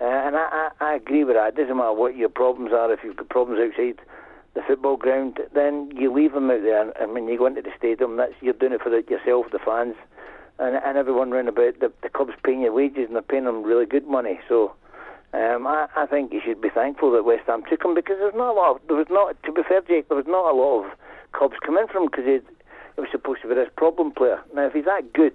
[0.01, 1.49] uh, and I, I, I agree with that.
[1.49, 2.93] It doesn't matter what your problems are.
[2.93, 4.01] If you've got problems outside
[4.55, 6.91] the football ground, then you leave them out there.
[7.01, 9.59] And when you go into the stadium, that's you're doing it for the, yourself, the
[9.59, 9.95] fans,
[10.59, 11.81] and, and everyone round about.
[11.81, 14.41] The, the club's paying your wages, and they're paying them really good money.
[14.49, 14.75] So.
[15.35, 18.35] Um, I, I think you should be thankful that West Ham took him because there's
[18.37, 18.77] not a lot.
[18.77, 20.93] Of, there was not, to be fair, Jake, there was not a lot of
[21.33, 22.45] clubs coming from because it
[22.99, 24.41] was supposed to be this problem player.
[24.55, 25.33] Now, if he's that good,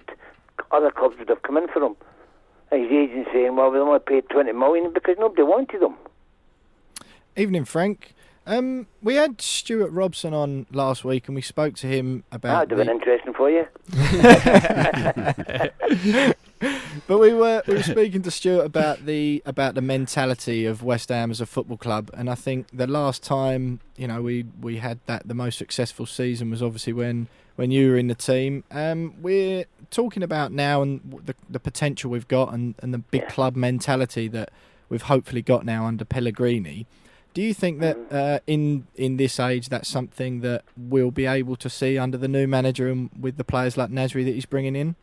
[0.72, 1.96] other clubs would have come in for him.
[2.72, 5.96] And his agent saying, "Well, we only paid 20 million because nobody wanted him."
[7.36, 8.14] Evening, Frank.
[8.46, 12.70] Um, we had Stewart Robson on last week, and we spoke to him about.
[12.70, 13.66] That'd have been interesting for you.
[17.08, 21.10] But we were we were speaking to Stewart about the about the mentality of West
[21.10, 24.78] Ham as a football club, and I think the last time you know we we
[24.78, 28.64] had that the most successful season was obviously when when you were in the team.
[28.72, 33.22] Um, we're talking about now and the the potential we've got and, and the big
[33.22, 33.30] Yeah.
[33.30, 34.50] club mentality that
[34.90, 36.86] we've hopefully got now under Pellegrini.
[37.34, 41.56] Do you think that uh, in in this age that's something that we'll be able
[41.58, 44.76] to see under the new manager and with the players like Nasri that he's bringing
[44.76, 44.96] in?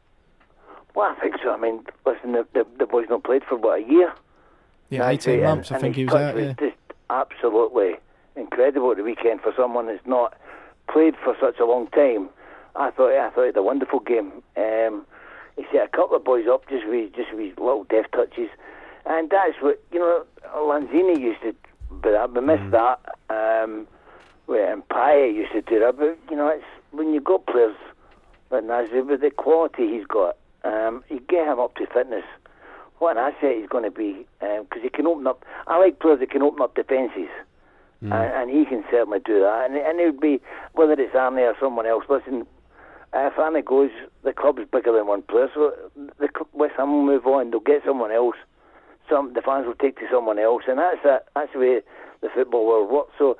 [0.95, 1.53] Well, I think so.
[1.53, 4.13] I mean, listen, the, the, the boy's not played for what a year.
[4.91, 5.73] Yeah, Now, eighteen and- months.
[5.73, 6.35] I think he was out.
[6.35, 6.53] was Yeah.
[6.69, 6.77] just
[7.11, 7.97] absolutely
[8.37, 10.35] incredible at the weekend for someone that's not
[10.89, 12.29] played for such a long time.
[12.77, 14.33] I thought I thought he had a wonderful game.
[14.57, 15.07] Um,
[15.57, 18.49] he set a couple of boys up just with just with little deft touches,
[19.07, 20.25] and that's what you know.
[20.57, 21.55] Lanzini used to,
[21.91, 23.01] but I- we missed that.
[23.31, 23.87] Um,
[24.47, 27.77] well, and used to do that, but you know, it's when you got players
[28.51, 32.25] like Nasri with the quality he's got, um, you get him up to fitness
[32.99, 35.45] what an asset he's going to be because he can open up.
[35.67, 37.29] I like players that can open up defences,
[38.01, 39.67] and, and he can certainly do that.
[39.67, 40.41] And, and it would be
[40.75, 42.05] whether it's Arnie or someone else.
[42.09, 42.47] Listen,
[43.15, 43.91] if Arnie goes,
[44.25, 45.73] the club's bigger than one player, so
[46.19, 47.51] the West Ham will move on.
[47.51, 48.37] They'll get someone else.
[49.09, 51.81] Some the fans will take to someone else, and that's a, that's the way
[52.23, 53.13] the football world works.
[53.19, 53.37] So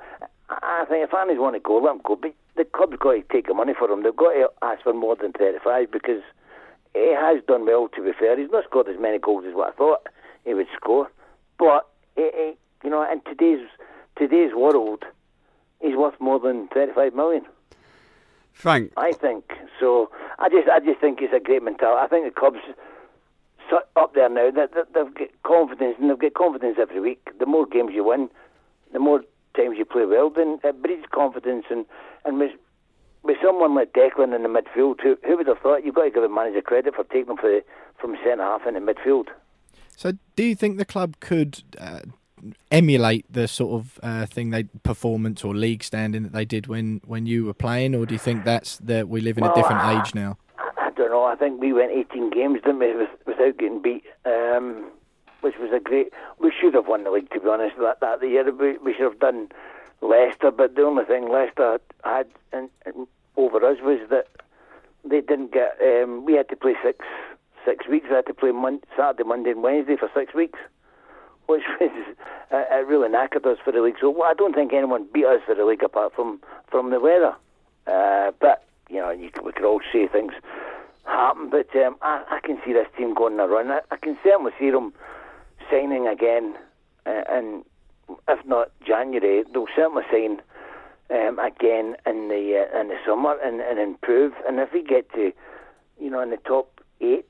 [0.49, 2.15] I think if Arnie's want to go, let him go.
[2.15, 4.03] But the club's got to take the money for him.
[4.03, 6.21] They've got to ask for more than thirty-five because
[6.93, 7.89] he has done well.
[7.89, 10.07] To be fair, he's not scored as many goals as what I thought
[10.45, 11.11] he would score,
[11.57, 13.67] but he, he, you know, in today's
[14.15, 15.03] today's world,
[15.81, 17.45] he's worth more than thirty-five million.
[18.55, 20.09] Frank, I think so.
[20.39, 22.01] I just, I just think it's a great mentality.
[22.01, 22.59] I think the clubs
[23.69, 27.29] so- up there now that that they've got confidence, and they've got confidence every week.
[27.37, 28.29] The more games you win,
[28.93, 29.21] the more
[29.55, 31.65] times you play well, then it breeds confidence.
[31.69, 31.85] And
[32.23, 32.53] and with,
[33.23, 36.11] with someone like Declan in the midfield, who, who would have thought you've got to
[36.11, 37.63] give a manager credit for taking him for the,
[37.99, 39.27] from centre half into midfield.
[39.97, 42.01] So, do you think the club could uh,
[42.71, 47.01] emulate the sort of uh, thing they performance or league standing that they did when,
[47.05, 49.81] when you were playing, or do you think that's that we live in a different
[49.81, 50.37] I- age now?
[50.77, 51.23] I don't know.
[51.25, 52.93] I think we went 18 games, didn't we,
[53.25, 54.85] without getting beat, um,
[55.41, 56.11] which was a great.
[56.39, 57.75] We should have won the league, to be honest.
[57.77, 59.49] That that the year we, we should have done
[60.01, 64.27] Leicester, but the only thing Leicester had in, in, over us was that
[65.03, 65.77] they didn't get.
[65.81, 67.05] Um, we had to play six
[67.65, 68.07] six weeks.
[68.09, 70.59] We had to play mon- Saturday, Monday, and Wednesday for six weeks,
[71.47, 71.91] which was
[72.51, 73.95] uh, it really knackered us for the league.
[73.99, 77.35] So I don't think anyone beat us for the league apart from from the weather.
[77.87, 80.33] Uh, but you know, you, we could all say things
[81.05, 83.71] happen, but um, I, I can see this team going on a run.
[83.71, 84.93] I, I can certainly see them
[85.69, 86.55] signing again,
[87.05, 87.63] uh, and
[88.27, 90.41] if not January, they'll certainly sign
[91.09, 94.33] um, again in the uh, in the summer and, and improve.
[94.47, 95.31] And if we get to,
[95.99, 97.29] you know, in the top eight,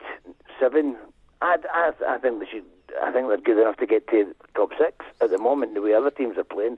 [0.60, 0.96] seven,
[1.42, 2.66] I, I, I think they should
[3.04, 5.74] I think they're good enough to get to top six at the moment.
[5.74, 6.78] The way other teams are playing.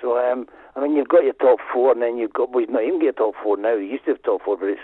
[0.00, 2.70] So um, I mean, you've got your top four, and then you've got well, you've
[2.70, 3.74] not even get top four now.
[3.74, 4.80] You used to have top four, but it's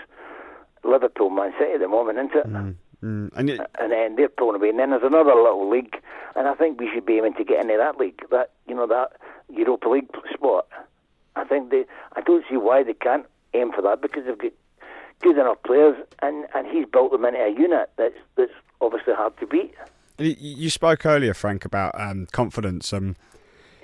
[0.83, 2.47] Liverpool, Man City at the moment, isn't it?
[2.47, 3.29] Mm, mm.
[3.35, 4.69] And it, and then they're pulling away.
[4.69, 5.95] And then there's another little league,
[6.35, 8.87] and I think we should be aiming to get into that league, that you know
[8.87, 9.13] that
[9.49, 10.67] Europa League spot.
[11.35, 11.85] I think they.
[12.13, 14.51] I don't see why they can't aim for that because they've got
[15.21, 18.51] good enough players, and, and he's built them into a unit that's that's
[18.81, 19.73] obviously hard to beat.
[20.25, 22.93] You- spoke earlier, Frank, about um, confidence.
[22.93, 23.15] Um,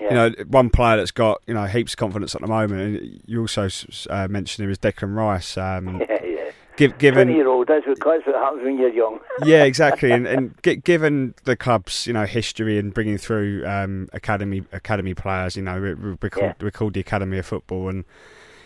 [0.00, 0.08] Yeah.
[0.08, 2.80] You know, one player that's got you know heaps of confidence at the moment.
[3.02, 3.68] And you also
[4.10, 5.56] uh, mentioned him as Declan Rice.
[5.56, 6.50] Um, yeah, yeah.
[6.76, 7.68] give, given year old.
[7.68, 9.20] That's what that's what happens when you're young.
[9.44, 10.10] yeah, exactly.
[10.12, 15.14] And, and gi- given the club's you know history and bringing through um, academy academy
[15.14, 16.64] players, you know we, we- we're, called, Yeah.
[16.64, 17.88] we're called the Academy of Football.
[17.88, 18.04] And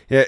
[0.08, 0.24] yeah,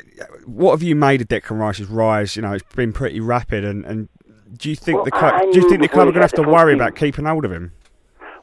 [0.46, 2.36] what have you made of Declan Rice's rise?
[2.36, 3.64] You know, it's been pretty rapid.
[3.64, 4.08] And, and
[4.56, 5.52] do you think Well, the club?
[5.52, 7.44] Do you think the club are going to have to worry first about keeping hold
[7.44, 7.72] of him?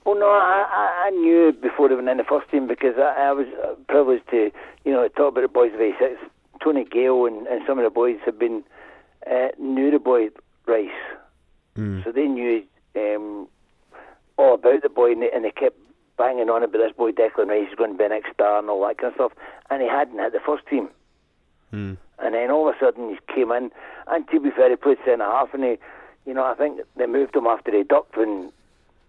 [0.06, 3.32] Well, no, I, I, knew before they went in the first team because I, I
[3.32, 4.50] was uh, privileged to,
[4.86, 6.16] you know, talk about the boys of A6.
[6.64, 8.64] Tony Gale and, and some of the boys have been
[9.30, 10.30] uh, knew the boy
[10.66, 10.90] Rice,
[12.04, 12.64] so they knew
[12.96, 13.48] um,
[14.38, 15.78] all about the boy, and they, and they kept
[16.18, 18.70] banging on about this boy Declan Rice is going to be an next star and
[18.70, 19.32] all that kind of stuff.
[19.70, 20.90] And he hadn't hit the first team.
[22.20, 23.72] And then all of a sudden he came in,
[24.08, 25.78] and to be fair, he played centre half, and he,
[26.26, 28.52] you know, I think they moved him after he ducked when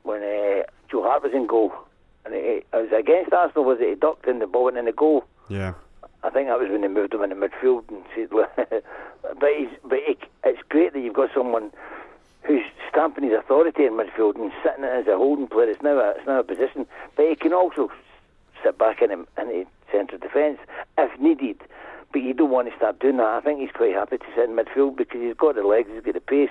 [0.02, 1.72] when uh, Joe Hart was in goal,
[2.24, 3.64] and it, it was against Arsenal.
[3.64, 5.24] Was it he ducked and the ball went in the goal?
[5.48, 5.74] Yeah.
[6.22, 8.28] I think that was when they moved him in the midfield and said,
[9.40, 11.70] but he's, but he, it's great that you've got someone
[12.42, 15.70] who's stamping his authority in midfield and sitting as a holding player.
[15.70, 16.86] It's now a, it's now a position,
[17.16, 17.90] but he can also
[18.62, 20.58] sit back in him in the centre defence
[20.98, 21.60] if needed.
[22.12, 23.26] But you don't want to start doing that.
[23.26, 26.02] I think he's quite happy to sit in midfield because he's got the legs, he's
[26.02, 26.50] got the pace,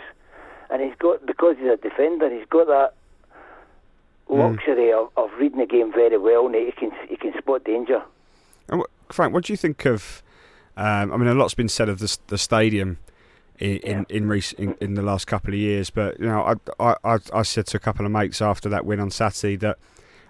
[0.70, 2.94] and he's got because he's a defender, he's got that
[4.30, 8.02] luxury of, of reading the game very well, and he can he can spot danger.
[8.70, 10.22] And wh- Frank, what do you think of?
[10.78, 13.00] Um, I mean, a lot's been said of the, the stadium
[13.58, 16.42] in in in, rec- in in the last couple of years, but you know,
[16.80, 19.56] I, I I I said to a couple of mates after that win on Saturday
[19.58, 19.78] that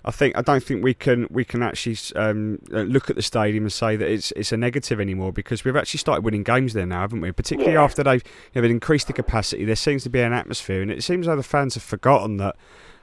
[0.06, 3.22] I think I don't think we can we can actually um, uh, look at the
[3.22, 6.74] stadium and say that it's it's a negative anymore because we've actually started winning games
[6.74, 7.32] there now, haven't we?
[7.32, 7.84] Particularly Yeah.
[7.84, 9.66] after they've you know, they've increased the capacity.
[9.66, 12.56] There seems to be an atmosphere, and it seems like the fans have forgotten that.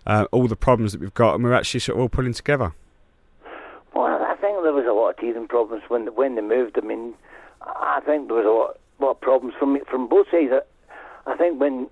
[0.08, 2.72] Uh, all the problems that we've got, and we're actually sort of all pulling together.
[3.92, 6.78] Well, I think there was a lot of teething problems when when they moved.
[6.78, 7.14] I mean,
[7.62, 10.52] I think there was a lot, lot of problems from from both sides.
[10.52, 11.88] I, I think when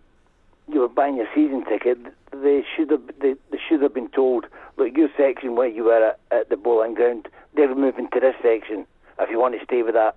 [0.72, 1.98] you were buying your season ticket,
[2.32, 4.46] they should have they, they should have been told,
[4.76, 8.34] look, your section where you were at, at the Boleyn Ground, they're moving to this
[8.42, 8.86] section.
[9.18, 10.16] If you want to stay with that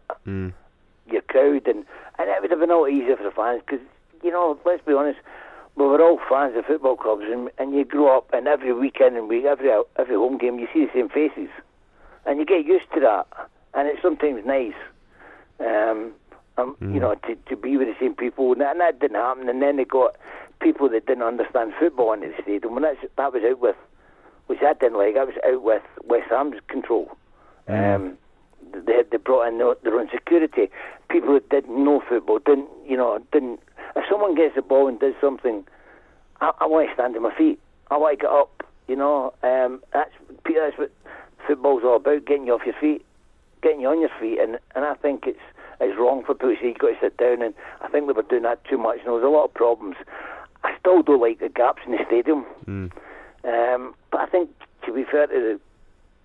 [1.11, 1.85] your crowd, and
[2.19, 3.85] and it would have been a lot easier for the fans because
[4.23, 5.19] you know, let's be honest.
[5.75, 9.15] We were all fans of football clubs, and, and you grow up, and every weekend
[9.15, 11.49] and week, every every home game, you see the same faces.
[12.25, 13.27] And you get used to that,
[13.75, 14.73] and it's sometimes nice,
[15.59, 16.13] um,
[16.57, 19.17] um, you know, to, to be with the same people, and that, and that didn't
[19.17, 19.49] happen.
[19.49, 20.15] And then they got
[20.59, 23.75] people that didn't understand football into the stadium, and that's, that was out with,
[24.47, 25.13] which I didn't like.
[25.15, 27.15] That was out with West Ham's control.
[27.67, 28.17] Um,
[28.73, 30.69] they they brought in their, their own security.
[31.09, 33.59] People that didn't know football didn't, you know, didn't.
[33.95, 35.63] If someone gets the ball and does something,
[36.41, 37.59] I, I want to stand on my feet.
[37.89, 38.63] I want to get up.
[38.87, 40.11] You know, um, that's
[40.45, 40.91] That's what
[41.45, 43.05] football's all about: getting you off your feet,
[43.61, 44.39] getting you on your feet.
[44.39, 45.39] And and I think it's
[45.79, 47.41] it's wrong for say you've got to sit down.
[47.41, 48.97] And I think they were doing that too much.
[48.97, 49.95] And there was a lot of problems.
[50.63, 52.45] I still don't like the gaps in the stadium.
[53.43, 54.49] Um, but I think,
[54.85, 55.59] to be fair to the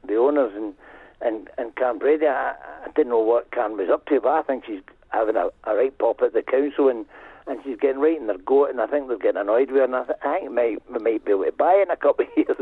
[0.07, 0.74] the owners and
[1.20, 4.42] and and Karren Brady, I, I didn't know what Karren was up to, but I
[4.42, 4.80] think she's
[5.11, 7.07] having a, a right pop at the council and.
[7.44, 9.84] And she's getting right in their goat, and I think they're getting annoyed with her.
[9.84, 11.96] And I, th- I think we might, we might be able to buy in a
[11.96, 12.57] couple of years,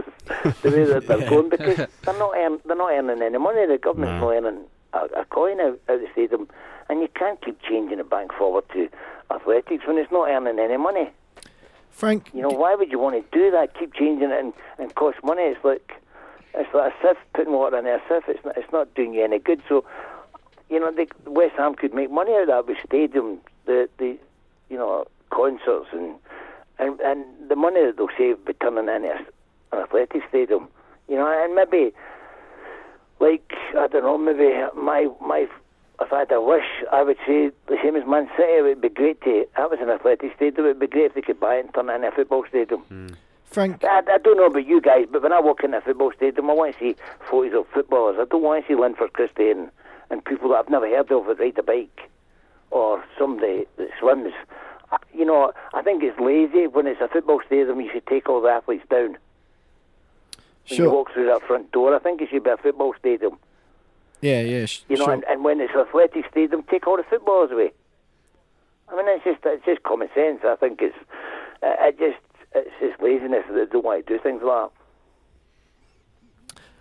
[0.63, 3.67] the way that they're going, because they're not earn, they're not earning any money.
[3.67, 4.65] The government's not earning
[4.95, 6.49] a, a coin out, out of the stadium,
[6.91, 8.89] and you can't keep changing it back forward to
[9.31, 11.09] athletics when it's not earning any money.
[11.93, 13.79] Frank, You know, why would you want to do that?
[13.79, 15.43] Keep changing it and, and cost money.
[15.43, 15.93] It's like
[16.53, 18.23] it's like a sieve putting water in a sieve.
[18.27, 19.63] It's not, it's not doing you any good.
[19.69, 19.85] So,
[20.69, 24.19] you know, they, West Ham could make money out of that with stadium, the the
[24.69, 26.17] you know concerts and
[26.81, 30.67] and and the money that they'll save by turning into a, an athletic stadium.
[31.09, 31.93] You know, and maybe
[33.21, 35.47] like I don't know, maybe my my
[36.01, 38.53] if I had a wish, I would say the same as Man City.
[38.59, 40.65] It would be great to have it an athletic stadium.
[40.67, 42.45] It would be great if they could buy it and turn it into a football
[42.49, 42.81] stadium.
[42.83, 43.09] Hmm.
[43.47, 46.13] Frank, I, I don't know about you guys, but when I walk in a football
[46.17, 46.95] stadium, I want to see
[47.29, 48.17] photos of footballers.
[48.21, 49.71] I don't want to see Linford Christie and,
[50.11, 52.09] and people that I've never heard of that ride a bike
[52.71, 54.33] or somebody that swims.
[54.93, 57.81] I- You know, I think it's lazy when it's a football stadium.
[57.81, 59.19] You should take all the athletes down.
[60.69, 60.87] When Sure.
[60.87, 63.37] you walk through that front door, I think it should be a football stadium.
[64.21, 64.67] Yeah, yeah.
[64.67, 65.15] sh- You know, sure.
[65.15, 67.73] and, and when it's athletic stadium, take all the footballers away.
[68.89, 70.41] I mean, it's just it's just common sense.
[70.45, 70.97] I think it's
[71.63, 72.19] uh, it just
[72.55, 74.71] it's just laziness that they don't want to do things like that.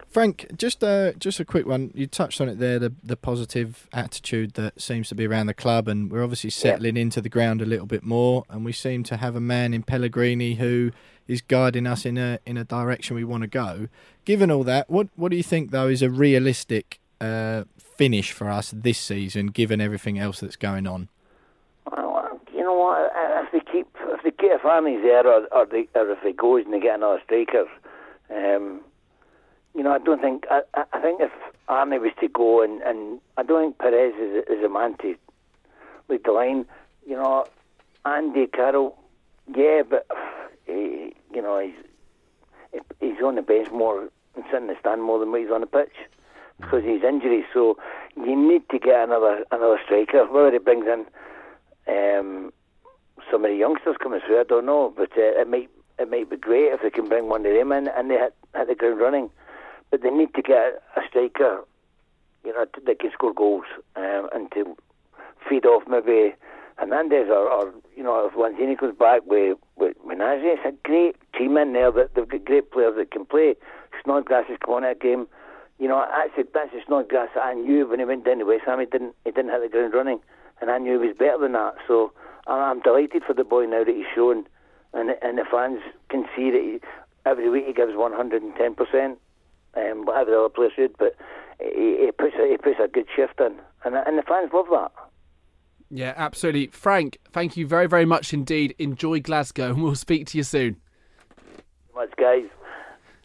[0.10, 1.92] Frank, just uh, just a quick one.
[1.94, 5.54] You touched on it there, the the positive attitude that seems to be around the
[5.54, 9.04] club, and we're obviously settling into the ground a little bit more, and we seem
[9.04, 10.92] to have a man in Pellegrini who
[11.28, 13.88] is guiding us in a in a direction we want to go.
[14.26, 18.50] Given all that, what what do you think though is a realistic uh, finish for
[18.50, 21.10] us this season, given everything else that's going on?
[21.92, 23.12] Well, you know what?
[23.16, 26.20] uh, If they keep, if they get if Arnie's there, or or, they, or if
[26.22, 27.66] he goes and they get another striker,
[28.30, 28.82] um,
[29.76, 30.46] you know, I don't think.
[30.50, 30.62] I,
[30.94, 31.32] I think if
[31.68, 35.16] Arnie was to go, and, and I don't think Perez is, is a man to
[36.08, 36.66] lead the line.
[37.06, 37.46] You know,
[38.06, 38.98] Andy Carroll,
[39.56, 40.08] yeah, but
[40.66, 45.20] he, you know, he's he's on the bench more and sitting in the stand more
[45.20, 45.94] than he's on the pitch
[46.60, 47.46] because of his injuries.
[47.54, 47.78] So
[48.16, 50.26] you need to get another another striker.
[50.26, 51.06] Whether he brings in
[51.88, 52.54] um,
[53.32, 56.30] some of the youngsters coming through, I don't know, but uh, it might it might
[56.30, 58.76] be great if they can bring one of them in and they hit, hit the
[58.76, 59.30] ground running.
[59.92, 61.64] But they need to get a striker,
[62.46, 64.78] you know, that can score goals um, and to
[65.48, 66.36] feed off maybe
[66.78, 71.16] Hernandez or, or you know, if Lanzini comes back with with Menage, it's a great
[71.38, 73.56] team in there that they've got great players that can play.
[74.04, 75.28] Snodgrass has come on at a game.
[75.80, 78.44] You know, that's a, that's a Snodgrass that I knew when he went down to
[78.46, 78.80] West Ham.
[78.80, 80.20] He didn't he didn't hit the ground running,
[80.62, 81.76] and I knew he was better than that.
[81.88, 82.12] So
[82.48, 84.46] I- I'm delighted for the boy now that he's shown,
[84.94, 86.80] and and the fans can see that he,
[87.26, 89.18] every week he gives 110 percent,
[89.76, 90.98] um, whatever the other players should.
[90.98, 91.16] But
[91.62, 93.56] he, he puts a, he puts a good shift in,
[93.86, 94.92] and and the fans love that.
[95.90, 96.68] Yeah, absolutely.
[96.68, 98.76] Frank, thank you very, very much indeed.
[98.78, 100.76] Enjoy Glasgow, and we'll speak to you soon.
[101.96, 102.46] Much guys.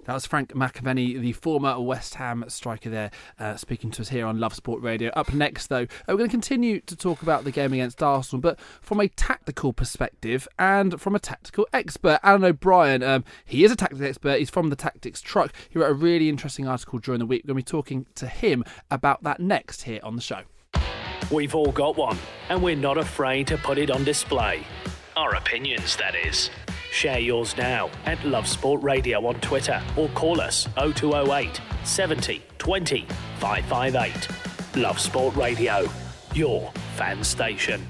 [0.05, 4.27] That was Frank McAvenny, the former West Ham striker there, uh, speaking to us here
[4.27, 5.11] on Love Sport Radio.
[5.11, 8.43] Up next, though, uh, we're going to continue to talk about the game against Arsenal,
[8.43, 12.21] but from a tactical perspective and from a tactical expert.
[12.23, 14.39] Alan O'Brien, um, he is a tactics expert.
[14.39, 15.55] He's from the Tactics Truck.
[15.71, 17.45] He wrote a really interesting article during the week.
[17.45, 20.43] We're going to be talking to him about that next here on the show.
[21.31, 22.19] We've all got one,
[22.51, 24.65] and we're not afraid to put it on display.
[25.17, 26.51] Our opinions, that is.
[26.95, 33.05] Share yours now at Love Sport Radio on Twitter or call us 0208 70 20
[33.41, 34.77] 558.
[34.81, 35.91] Love Sport Radio,
[36.35, 37.85] your fan station.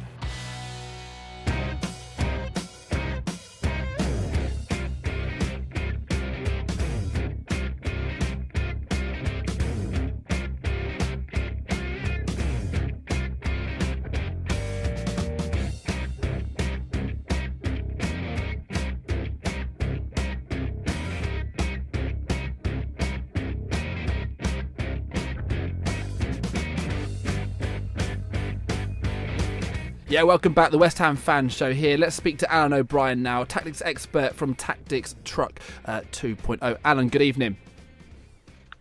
[30.14, 30.70] Yeah, welcome back.
[30.70, 31.98] The West Ham fan show here.
[31.98, 36.78] Let's speak to Alan O'Brien now, tactics expert from Tactics Truck uh, 2.0.
[36.84, 37.56] Alan, good evening.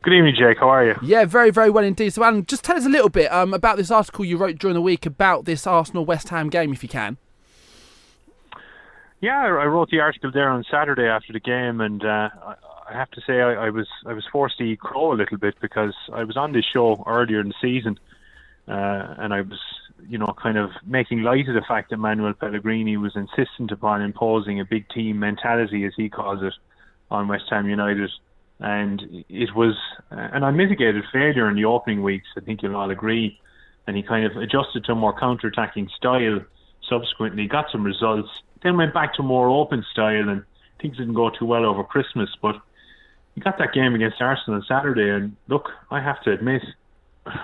[0.03, 0.59] Good evening, Jake.
[0.59, 0.95] How are you?
[1.01, 2.13] Yeah, very, very well indeed.
[2.13, 4.75] So, Alan, just tell us a little bit um, about this article you wrote during
[4.75, 7.17] the week about this Arsenal West Ham game, if you can.
[9.19, 12.29] Yeah, I wrote the article there on Saturday after the game, and uh,
[12.87, 15.55] I have to say I, I was I was forced to crow a little bit
[15.59, 17.97] because I was on this show earlier in the season,
[18.67, 19.59] uh, and I was
[20.07, 24.01] you know kind of making light of the fact that Manuel Pellegrini was insistent upon
[24.01, 26.53] imposing a big team mentality, as he calls it,
[27.11, 28.11] on West Ham United,
[28.59, 29.75] and it was
[30.09, 32.27] an unmitigated failure in the opening weeks.
[32.37, 33.39] I think you'll all agree,
[33.87, 36.39] and he kind of adjusted to a more counter-attacking style.
[36.89, 38.29] Subsequently, got some results.
[38.61, 40.43] Then went back to more open style, and
[40.81, 42.29] things didn't go too well over Christmas.
[42.41, 42.55] But
[43.35, 46.61] he got that game against Arsenal on Saturday, and look, I have to admit,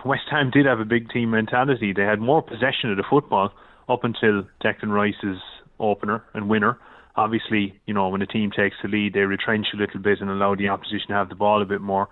[0.06, 1.94] West Ham did have a big team mentality.
[1.96, 3.52] They had more possession of the football
[3.88, 5.42] up until Declan Rice's
[5.80, 6.78] opener and winner.
[7.16, 10.30] Obviously, you know, when a team takes the lead, they retrench a little bit and
[10.30, 12.08] allow the opposition to have the ball a bit more.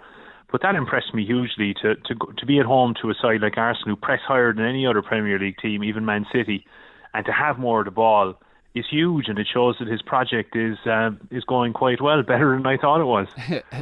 [0.51, 3.57] But that impressed me hugely to to to be at home to a side like
[3.57, 6.65] Arsenal, who press higher than any other Premier League team, even Man City,
[7.13, 8.39] and to have more of the ball
[8.77, 12.55] is huge, and it shows that his project is um, is going quite well, better
[12.55, 13.27] than I thought it was.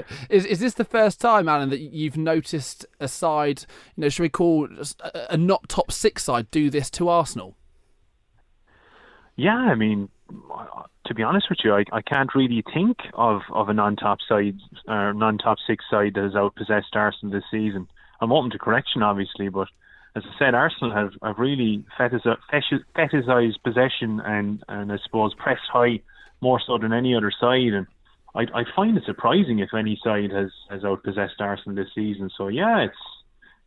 [0.29, 3.65] is is this the first time, Alan, that you've noticed a side,
[3.95, 4.67] you know, should we call
[5.01, 7.55] a, a not top six side, do this to Arsenal?
[9.35, 10.09] Yeah, I mean,
[11.05, 14.57] to be honest with you, I, I can't really think of, of a non-top side
[14.87, 17.87] or non-top six side that has outpossessed Arsenal this season.
[18.21, 19.67] I'm open to correction, obviously, but
[20.15, 25.99] as I said, Arsenal have, have really fetishized, possession and, and I suppose pressed high
[26.41, 27.73] more so than any other side.
[27.73, 27.87] And
[28.33, 32.29] I I find it surprising if any side has has outpossessed Arsenal this season.
[32.37, 32.97] So yeah, it's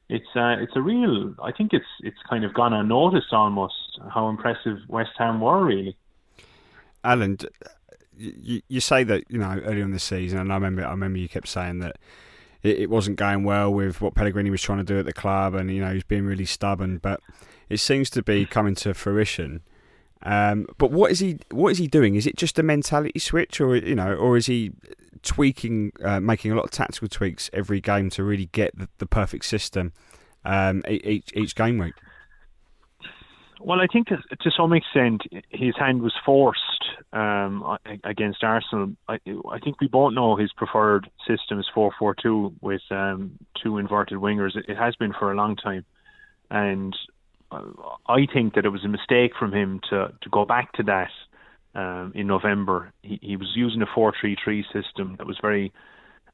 [0.09, 1.35] it's uh, it's a real.
[1.43, 5.97] I think it's it's kind of gone unnoticed almost how impressive West Ham were really.
[7.05, 7.39] Alan,
[8.17, 11.19] you, you say that you know early on this season, and I remember I remember
[11.19, 11.97] you kept saying that
[12.63, 15.55] it, it wasn't going well with what Pellegrini was trying to do at the club,
[15.55, 16.99] and you know he's being really stubborn.
[16.99, 17.21] But
[17.69, 19.63] it seems to be coming to fruition.
[20.23, 21.39] Um, but what is he?
[21.51, 22.15] What is he doing?
[22.15, 24.73] Is it just a mentality switch, or you know, or is he
[25.23, 29.07] tweaking, uh, making a lot of tactical tweaks every game to really get the, the
[29.07, 29.93] perfect system
[30.45, 31.95] um, each each game week?
[33.61, 38.93] Well, I think to some extent his hand was forced um, against Arsenal.
[39.09, 39.19] I,
[39.51, 43.79] I, think we both know his preferred system is four four two with um, two
[43.79, 44.57] inverted wingers.
[44.57, 45.85] It, has been for a long time,
[46.51, 46.95] and
[47.51, 51.11] I think that it was a mistake from him to to go back to that
[51.75, 52.93] um, in November.
[53.03, 55.73] He, he was using a four three three system that was very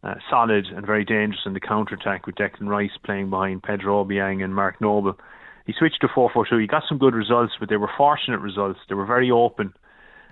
[0.03, 4.05] uh, solid and very dangerous in the counter attack with Declan Rice playing behind Pedro
[4.05, 5.18] Obiang and Mark Noble
[5.67, 6.61] he switched to 4-4-2.
[6.61, 8.79] He got some good results, but they were fortunate results.
[8.89, 9.73] They were very open,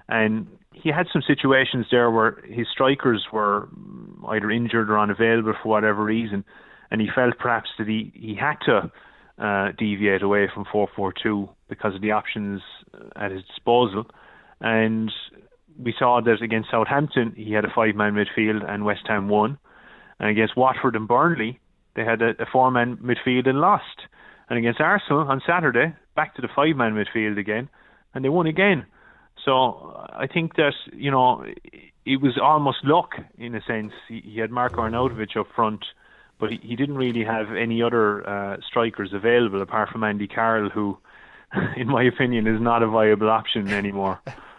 [0.09, 3.69] and he had some situations there where his strikers were
[4.29, 6.45] either injured or unavailable for whatever reason,
[6.91, 8.91] and he felt perhaps that he he had to
[9.39, 12.61] uh, deviate away from 4-4-2 because of the options
[13.17, 14.05] at his disposal,
[14.61, 15.11] and
[15.83, 19.59] we saw that against Southampton he had a five-man midfield and West Ham won,
[20.19, 21.59] and against Watford and Burnley
[21.95, 24.07] they had a, a four-man midfield and lost.
[24.53, 27.71] And against Arsenal on Saturday, back to the five man midfield again,
[28.13, 28.85] and they won again.
[29.47, 31.43] So I think that, you know,
[32.05, 33.95] it was almost luck in a sense.
[34.09, 35.87] He, had Marko Arnautovic up front,
[36.39, 40.69] but he, he didn't really have any other uh, strikers available apart from Andy Carroll,
[40.69, 40.99] who,
[41.79, 44.21] in my opinion, is not a viable option anymore.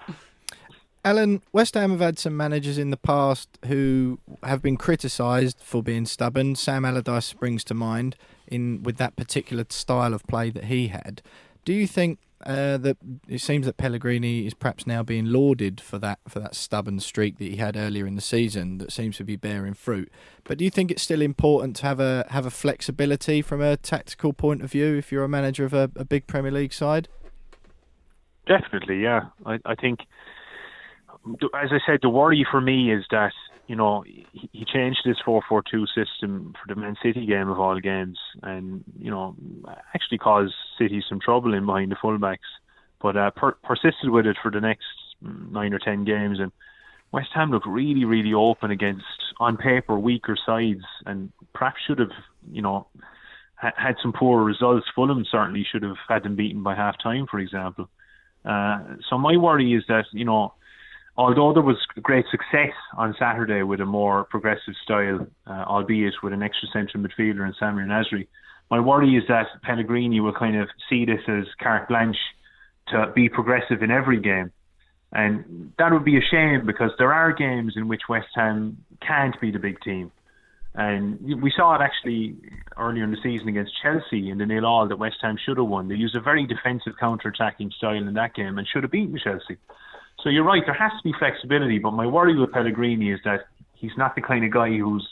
[1.06, 5.84] Alan, West Ham have had some managers in the past who have been criticised for
[5.84, 6.56] being stubborn.
[6.56, 8.16] Sam Allardyce springs to mind
[8.48, 11.22] in with that particular style of play that he had.
[11.66, 12.98] Do you think uh, that
[13.28, 17.38] it seems that Pellegrini is perhaps now being lauded for that for that stubborn streak
[17.38, 20.10] that he had earlier in the season that seems to be bearing fruit?
[20.46, 23.76] But do you think it's still important to have a have a flexibility from a
[23.76, 27.10] tactical point of view if you're a manager of a, a big Premier League side?
[28.46, 29.28] Definitely, yeah.
[29.46, 30.02] I, I think,
[31.26, 33.32] as I said, the worry for me is that
[33.68, 38.20] you know, he, changed his 4-4-2 system for the Man City game of all games,
[38.42, 39.36] and you know,
[39.96, 42.40] actually caused City some trouble in behind the fullbacks,
[43.02, 44.86] but uh, per- persisted with it for the next
[45.22, 46.52] nine or ten games, and
[47.12, 49.06] West Ham looked really, really open against,
[49.40, 52.12] on paper, weaker sides, and perhaps should have,
[52.52, 52.88] you know,
[53.56, 54.88] ha- had some poor results.
[54.94, 57.88] Fulham certainly should have had them beaten by half time, for example.
[58.44, 60.54] Uh, so my worry is that you know
[61.16, 66.34] although there was great success on Saturday with a more progressive style, uh, albeit with
[66.34, 68.28] an extra central midfielder in Samir Nasri,
[68.72, 72.18] my worry is that Pellegrini will kind of see this as carte blanche
[72.88, 74.52] to be progressive in every game.
[75.12, 79.40] And that would be a shame because there are games in which West Ham can't
[79.40, 80.12] be the big team.
[80.76, 82.36] And we saw it actually
[82.76, 85.68] earlier in the season against Chelsea in the nil all that West Ham should have
[85.68, 85.88] won.
[85.88, 89.20] They used a very defensive counter attacking style in that game and should have beaten
[89.24, 89.58] Chelsea.
[90.24, 90.64] So you're right.
[90.66, 94.22] There has to be flexibility, but my worry with Pellegrini is that he's not the
[94.22, 95.08] kind of guy who's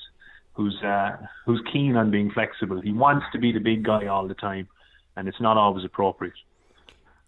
[0.53, 2.80] who's uh, who's keen on being flexible.
[2.80, 4.70] He wants to be the big guy all the time,
[5.18, 6.34] and it's not always appropriate.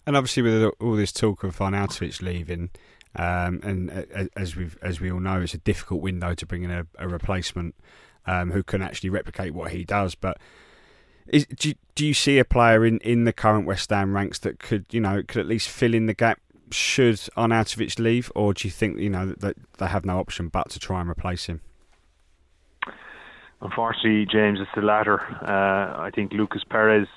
[0.07, 2.69] And obviously, with all this talk of Arnautovic leaving,
[3.17, 6.71] um, and as we as we all know, it's a difficult window to bring in
[6.71, 7.75] a, a replacement
[8.25, 10.15] um, who can actually replicate what he does.
[10.15, 10.37] But
[11.27, 14.59] is, do, do you see a player in, in the current West Ham ranks that
[14.59, 16.39] could you know could at least fill in the gap
[16.73, 20.69] should Arnautovic leave, or do you think you know that they have no option but
[20.71, 21.61] to try and replace him?
[23.61, 25.21] Unfortunately, James, it's the latter.
[25.41, 27.07] Uh, I think Lucas Perez,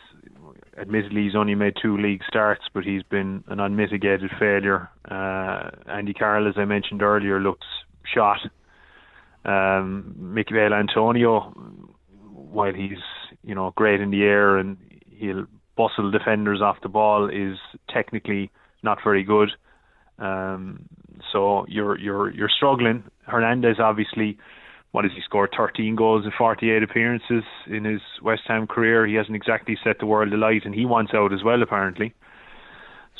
[0.79, 4.89] admittedly, he's only made two league starts, but he's been an unmitigated failure.
[5.11, 7.67] Uh, Andy Carroll, as I mentioned earlier, looks
[8.15, 8.39] shot.
[9.45, 11.53] Um, Michail Antonio,
[12.33, 12.99] while he's
[13.43, 14.77] you know great in the air and
[15.11, 15.47] he'll
[15.77, 18.51] bustle defenders off the ball, is technically
[18.87, 19.51] not very good.
[20.18, 20.89] Um,
[21.30, 23.05] so you're you're you're struggling.
[23.26, 24.39] Hernandez obviously,
[24.93, 25.51] what has he scored?
[25.55, 29.07] 13 goals in 48 appearances in his West Ham career.
[29.07, 32.14] He hasn't exactly set the world alight, and he wants out as well apparently.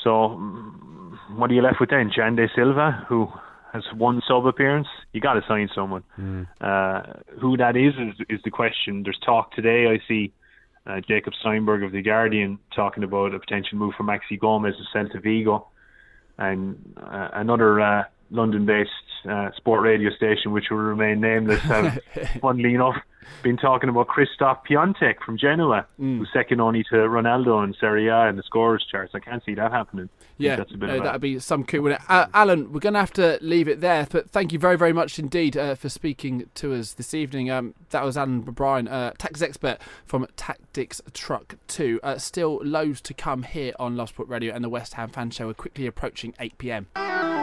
[0.03, 2.11] So mm, what are you left with then?
[2.17, 3.29] Xande Silva, who
[3.73, 4.89] has one sub appearance.
[5.13, 6.05] You got to sign someone.
[6.19, 6.47] Mm.
[6.61, 7.03] Uh,
[7.41, 9.03] who that is, is is the question.
[9.03, 9.87] There's talk today.
[9.87, 10.33] I see
[10.87, 14.99] uh, Jacob Steinberg of The Guardian talking about a potential move for Maxi Gomez to
[14.99, 15.69] Celta Vigo.
[16.39, 18.91] And uh, another uh, London-based
[19.29, 21.99] uh, sport radio station, which will remain nameless, have,
[22.41, 22.97] funnily enough,
[23.43, 26.19] been talking about Christoph Piatek from Genoa, Mm.
[26.19, 29.15] who's second only to Ronaldo in Serie A in the scorers charts.
[29.15, 30.09] I can't see that happening.
[30.39, 31.81] Yeah, that's a bit uh, that'd be some coup.
[31.83, 32.11] wouldn't it?
[32.11, 34.93] Uh, Alan, we're going to have to leave it there, but thank you very, very
[34.93, 37.51] much indeed uh, for speaking to us this evening.
[37.51, 42.01] Um, that was Alan O'Brien, uh, tax expert from Tactics Truck 2.
[42.03, 45.31] Uh, still loads to come here on Love Sport Radio and the West Ham Fan
[45.31, 45.47] Show.
[45.47, 46.87] We're quickly approaching 8 pm.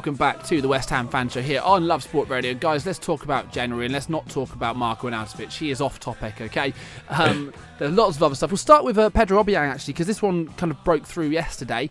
[0.00, 2.54] Welcome back to the West Ham Fan Show here on Love Sport Radio.
[2.54, 5.52] Guys, let's talk about January and let's not talk about Marko Arnautovic.
[5.52, 6.72] He is off topic, okay?
[7.10, 8.50] Um, there's lots of other stuff.
[8.50, 11.90] We'll start with uh, Pedro Obiang, actually, because this one kind of broke through yesterday.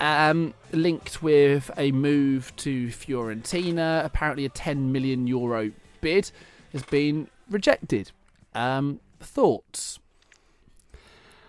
[0.00, 4.04] Um, linked with a move to Fiorentina.
[4.04, 6.30] Apparently, a 10 million euro bid
[6.74, 8.12] has been rejected.
[8.54, 9.98] Um, thoughts?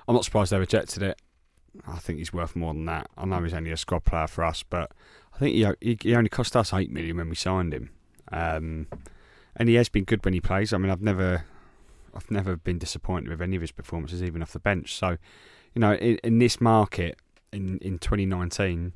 [0.08, 1.22] I'm not surprised they rejected it.
[1.86, 3.10] I think he's worth more than that.
[3.18, 4.94] I know he's only a squad player for us, but
[5.38, 7.92] I think he he, only cost us eight million when we signed him,
[8.32, 8.88] um,
[9.56, 10.74] and he has been good when he plays.
[10.74, 11.46] I mean, I've never
[12.16, 14.96] I've never been disappointed with any of his performances, even off the bench.
[14.96, 15.18] So,
[15.76, 17.20] you know, in, in this market
[17.54, 18.94] in in 2019,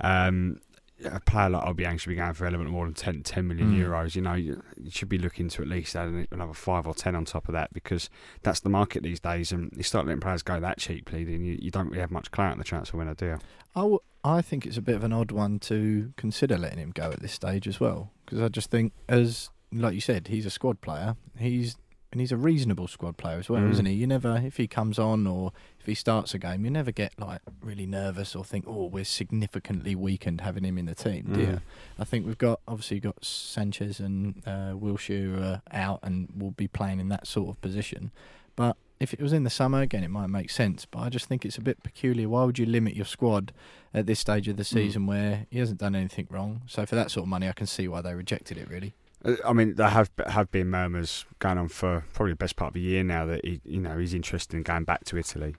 [0.00, 0.60] um,
[1.04, 3.46] a player like Obiang should be going for a little bit more than 10, 10
[3.48, 3.78] million Mm.
[3.86, 4.14] euros.
[4.14, 7.14] You know, you, you should be looking to at least add another five or ten
[7.14, 8.10] on top of that because
[8.42, 9.50] that's the market these days.
[9.52, 12.30] And you start letting players go that cheaply, then you, you don't really have much
[12.32, 13.38] clout in the transfer window, do you?
[13.74, 16.90] I, w- I think it's a bit of an odd one to consider letting him
[16.90, 20.44] go at this stage as well, because I just think, as like you said, he's
[20.46, 21.16] a squad player.
[21.38, 21.76] He's
[22.12, 23.70] and he's a reasonable squad player as well, Mm.
[23.70, 23.92] isn't he?
[23.92, 27.16] You never, if he comes on or if he starts a game, you never get
[27.20, 31.40] like really nervous or think, oh, we're significantly weakened having him in the team, do
[31.40, 31.46] Mm.
[31.52, 31.60] you?
[32.00, 36.66] I think we've got obviously got Sanchez and uh, Wilshere uh, out and we'll be
[36.66, 38.10] playing in that sort of position,
[38.56, 38.76] but.
[39.00, 40.84] If it was in the summer, again, it might make sense.
[40.84, 42.28] But I just think it's a bit peculiar.
[42.28, 43.50] Why would you limit your squad
[43.94, 46.60] at this stage of the season where he hasn't done anything wrong?
[46.66, 48.68] So for that sort of money, I can see why they rejected it.
[48.68, 48.92] Really.
[49.24, 52.72] Uh, I mean, there have have been murmurs going on for probably the best part
[52.72, 55.56] of a year now that he, you know, he's interested in going back to Italy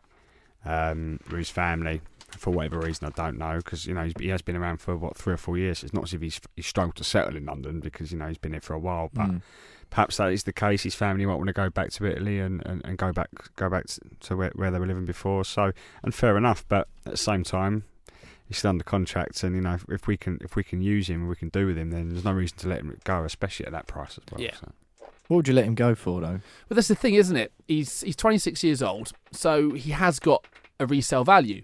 [0.66, 2.02] um, with his family
[2.38, 3.08] for whatever reason.
[3.08, 5.38] I don't know because you know he's, he has been around for what three or
[5.38, 5.84] four years.
[5.84, 8.38] It's not as if he's he's struggled to settle in London because you know he's
[8.38, 9.10] been here for a while.
[9.14, 9.42] But Mm.
[9.92, 10.82] Perhaps that is the case.
[10.82, 13.70] His family might want to go back to Italy and, and, and go back go
[13.70, 13.86] back
[14.22, 15.46] to where, where they were living before.
[15.46, 15.72] So
[16.02, 16.66] and fair enough.
[16.68, 17.84] But at the same time.
[18.48, 21.10] He's still under contract, and you know if, if we can if we can use
[21.10, 21.92] him, we can do with him.
[21.92, 24.42] Then there's no reason to let him go, especially at that price as well.
[24.42, 24.56] Yeah.
[24.56, 24.74] So.
[25.30, 26.28] What would you let him go for, though?
[26.28, 26.42] Well,
[26.76, 27.54] that's the thing, isn't it?
[27.66, 30.46] He's he's 26 years old, so he has got
[30.78, 31.64] a resale value.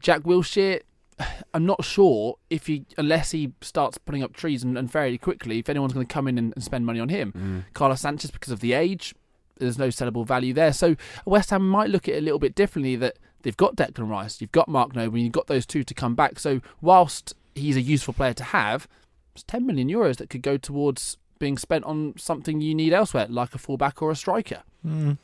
[0.00, 0.80] Jack Wilshere,
[1.54, 5.58] I'm not sure if he, unless he starts putting up trees and, and fairly quickly,
[5.58, 7.32] if anyone's going to come in and, and spend money on him.
[7.32, 7.72] Mm.
[7.74, 9.14] Carlos Sanchez, because of the age,
[9.58, 10.72] there's no sellable value there.
[10.72, 12.96] So West Ham might look at it a little bit differently.
[12.96, 16.14] That they've got Declan Rice, you've got Mark Noble, you've got those two to come
[16.14, 16.38] back.
[16.38, 18.88] So whilst he's a useful player to have,
[19.34, 23.26] it's 10 million euros that could go towards being spent on something you need elsewhere,
[23.28, 24.62] like a fullback or a striker.
[24.84, 25.16] that-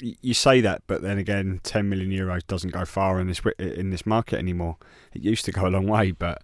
[0.00, 3.90] you say that, but then again, 10 million euros doesn't go far in this in
[3.90, 4.76] this market anymore.
[5.14, 6.42] It used to go a long way, but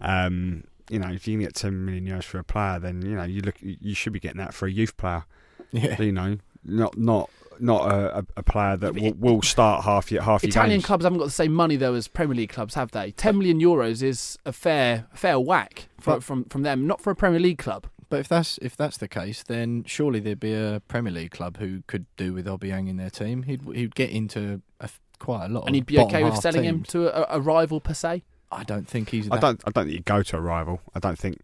[0.00, 3.14] um, you know, if you can get 10 million euros for a player, then you
[3.14, 5.24] know you look you should be getting that for a youth player.
[5.70, 6.00] Yeah.
[6.00, 10.42] You know, not not not a, a, player that will, will start half your half
[10.42, 10.86] your Italian games.
[10.86, 13.10] clubs haven't got the same money though as Premier League clubs, have they?
[13.12, 17.16] 10 million euros is a fair fair whack But- from, from them, not for a
[17.16, 17.86] Premier League club.
[18.10, 21.58] But if that's if that's the case, then surely there'd be a Premier League club
[21.58, 23.42] who could do with Obiang in their team.
[23.42, 25.66] He'd he'd get into a f quite a lot.
[25.66, 28.22] And he'd be okay with half selling him to a, a rival per se.
[28.50, 29.30] I don't think he's.
[29.30, 30.80] I don't I don't think you go to a rival.
[30.94, 31.40] I don't think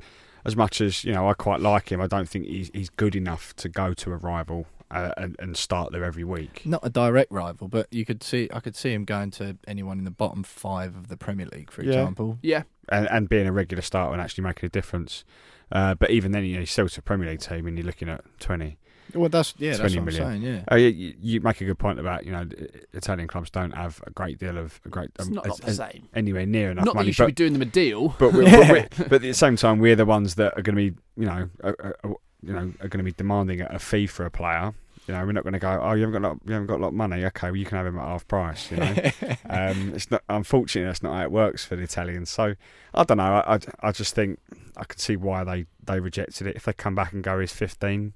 [0.47, 2.01] as much as you know I quite like him.
[2.01, 5.57] I don't think he's he's good enough to go to a rival uh, and and
[5.59, 6.62] start there every week.
[6.65, 8.49] Not a direct rival, but you could see.
[8.55, 11.71] I could see him going to anyone in the bottom five of the Premier League,
[11.71, 11.91] for Yeah.
[12.01, 12.39] example.
[12.41, 12.62] Yeah.
[12.89, 15.25] and, and being a regular starter and actually making a difference.
[15.73, 17.87] Uh, but even then, you know, he's still to a Premier League team, and you're
[17.87, 18.79] looking at twenty.
[19.15, 20.43] Well, that's yeah, that's 20 what I'm saying.
[20.43, 20.65] Yeah.
[20.71, 22.49] Oh, you, you- you make a good point about you know
[22.95, 25.61] Italian clubs don't have a great deal of a great It's um, not, as- not
[25.61, 26.09] the as- same.
[26.15, 27.07] anywhere near enough Not that money.
[27.09, 28.09] you should but, be doing them a deal.
[28.19, 30.77] but, we're, but, we're- but at the same time, we're the ones that are going
[30.77, 33.67] to be you know are, are, are- you know are going to be demanding a,
[33.67, 34.73] a fee for a player.
[35.07, 35.81] You know, we're not going to go.
[35.83, 37.25] Oh, you haven't got a lot, you haven't got a lot of money.
[37.27, 38.71] Okay, well, you can have him at half price.
[38.71, 38.87] You know,
[39.51, 40.23] um, it's not.
[40.29, 42.31] Unfortunately, that's not how it works for the Italians.
[42.31, 42.55] So
[42.95, 43.25] I don't know.
[43.25, 44.39] I, I, I just think
[44.77, 46.57] I can see why they, they rejected it.
[46.57, 48.15] If they come back and go, he's fifteen,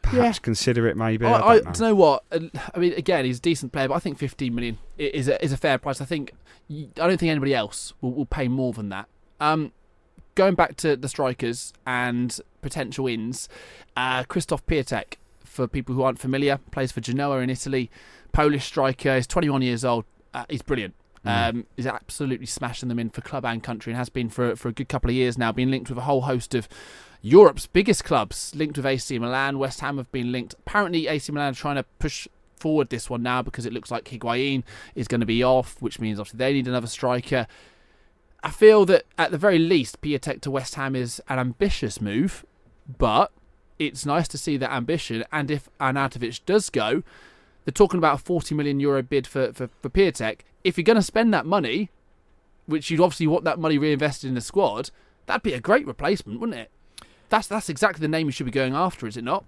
[0.00, 0.42] perhaps Yeah.
[0.42, 0.96] consider it.
[0.96, 1.26] Maybe.
[1.26, 1.72] I, I, I, don't know.
[1.72, 2.24] do you know what?
[2.32, 2.38] Uh,
[2.74, 5.52] I mean, again, he's a decent player, but I think 15 million is a, is
[5.52, 6.00] a fair price.
[6.00, 6.32] I think
[6.70, 9.08] I don't think anybody else will, will pay more than that.
[9.40, 9.72] Um,
[10.34, 13.48] going back to the strikers and potential wins,
[13.96, 15.14] uh, Christoph Piatek,
[15.48, 17.90] for people who aren't familiar, plays for Genoa in Italy.
[18.32, 19.16] Polish striker.
[19.16, 20.04] He's 21 years old.
[20.34, 20.94] Uh, he's brilliant.
[21.24, 24.68] Um, he's absolutely smashing them in for club and country, and has been for for
[24.68, 25.52] a good couple of years now.
[25.52, 26.68] Been linked with a whole host of
[27.20, 29.58] Europe's biggest clubs, linked with AC Milan.
[29.58, 30.54] West Ham have been linked.
[30.54, 34.04] Apparently, AC Milan are trying to push forward this one now because it looks like
[34.04, 34.62] Higuain
[34.94, 37.46] is going to be off, which means obviously they need another striker.
[38.42, 42.46] I feel that at the very least, Piatek to West Ham is an ambitious move,
[42.86, 43.32] but
[43.78, 45.24] it's nice to see that ambition.
[45.32, 47.02] And if Arnautovic does go,
[47.64, 49.90] they're talking about a 40 million euro bid for, for, for.
[50.64, 51.90] If you're going to spend that money,
[52.66, 54.90] which you'd obviously want that money reinvested in the squad,
[55.26, 56.70] that'd be a great replacement, wouldn't it?
[57.28, 59.44] That's that's exactly the name you should be going after, is it not?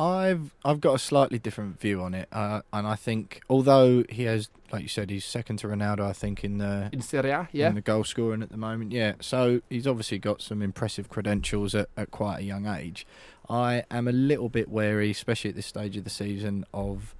[0.00, 4.24] I've I've got a slightly different view on it, uh, and I think although he
[4.24, 7.48] has, like you said, he's second to Ronaldo, I think in the In Serie A,
[7.52, 7.68] yeah.
[7.68, 8.92] in the goal scoring at the moment.
[8.92, 13.06] Yeah, so he's obviously got some impressive credentials at, at quite a young age.
[13.50, 17.14] I am a little bit wary, especially at this stage of the season, of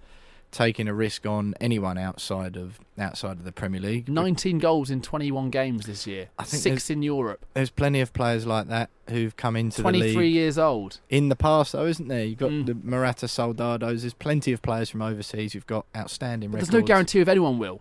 [0.52, 4.08] taking a risk on anyone outside of outside of the Premier League.
[4.08, 6.28] 19 goals in 21 games this year.
[6.38, 7.44] I think Six in Europe.
[7.54, 10.98] There's plenty of players like that who've come into the 23 years old.
[11.08, 12.24] in the past, though, isn't there?
[12.24, 12.66] You've got Mm.
[12.66, 14.02] the Morata Soldados.
[14.02, 16.70] There's plenty of players from overseas who've got outstanding But records.
[16.70, 17.80] there's no guarantee if anyone will.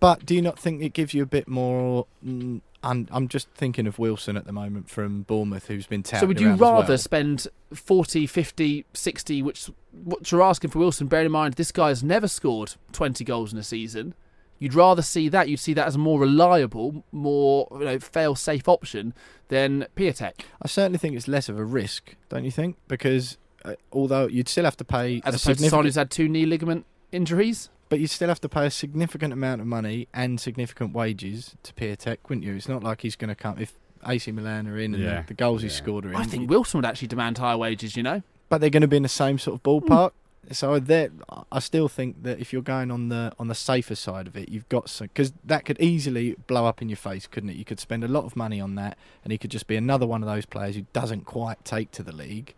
[0.00, 2.06] But do you not think it gives you a bit more?
[2.24, 6.20] Mm, I'm, I'm just thinking of Wilson at the moment from Bournemouth, who's been touted
[6.20, 6.98] So would you rather well.
[6.98, 12.02] spend 40, 50, 60, which what you're asking for Wilson, Bear in mind this guy's
[12.02, 14.14] never scored 20 goals in a season.
[14.58, 15.48] You'd rather see that.
[15.48, 19.12] You'd see that as a more reliable, more you know, fail-safe option
[19.48, 20.42] than Piatek.
[20.62, 22.76] I certainly think it's less of a risk, don't you think?
[22.86, 26.10] Because uh, although you'd still have to pay As a opposed to someone who's had
[26.10, 27.70] two knee ligament injuries.
[27.94, 31.72] But you'd still have to pay a significant amount of money and significant wages to
[31.74, 32.56] Piatek, wouldn't you?
[32.56, 33.74] It's not like he's going to come if
[34.04, 35.20] AC Milan are in and Yeah.
[35.20, 35.84] the, the goals he's Yeah.
[35.84, 36.16] scored are in.
[36.16, 38.22] I think Wilson would actually demand higher wages, you know?
[38.48, 40.10] but they're going to be in the same sort of ballpark.
[40.48, 40.52] Hmm.
[40.52, 41.10] So there,
[41.52, 44.48] I still think that if you're going on the on the safer side of it,
[44.48, 47.56] you've got some because that could easily blow up in your face, couldn't it?
[47.56, 50.04] You could spend a lot of money on that, and he could just be another
[50.06, 52.54] one of those players who doesn't quite take to the league.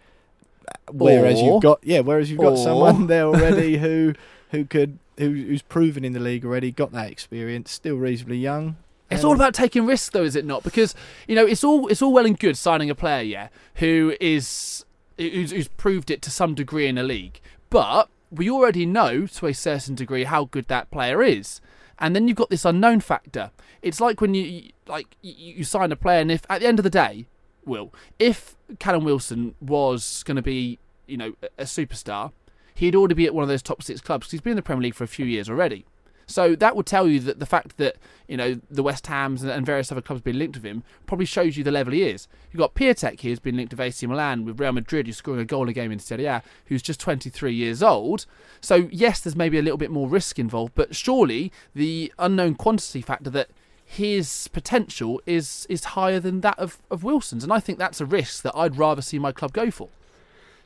[0.91, 4.15] Whereas Or- you've got yeah, whereas you've got someone there already who
[4.51, 8.77] who could who who's proven in the league already, got that experience, still reasonably young.
[9.11, 10.65] It's all about taking risks, though, is it not?
[10.65, 10.95] Because
[11.29, 14.85] you know, it's all it's all well and good signing a player, yeah, who is
[15.17, 17.41] who's, who's proved it to some degree in a league,
[17.71, 21.61] but we already know to a certain degree how good that player is,
[21.99, 23.53] and then you've got this unknown factor.
[23.81, 26.81] It's like when you like you, you sign a player, and if at the end
[26.81, 27.27] of the day,
[27.65, 32.33] Will, if Callum Wilson was going to be you know a superstar,
[32.77, 34.63] he'd already be at one of those top six clubs because he's been in the
[34.63, 35.85] Premier League for a few years already.
[36.29, 37.97] So that would tell you that the fact that
[38.27, 41.25] you know the West Hams and- and various other clubs being linked with him probably
[41.27, 42.27] shows you the level he is.
[42.53, 45.41] You've got Piatek here who's been linked with AC Milan with Real Madrid, who's scoring
[45.41, 48.27] a goal a game in Serie A, who's just 23 years old.
[48.61, 53.03] So yes, there's maybe a little bit more risk involved, but surely the unknown quantity
[53.03, 53.49] factor that
[53.85, 58.05] his potential is is higher than that of, of Wilson's, and I think that's a
[58.05, 59.89] risk that I'd rather see my club go for.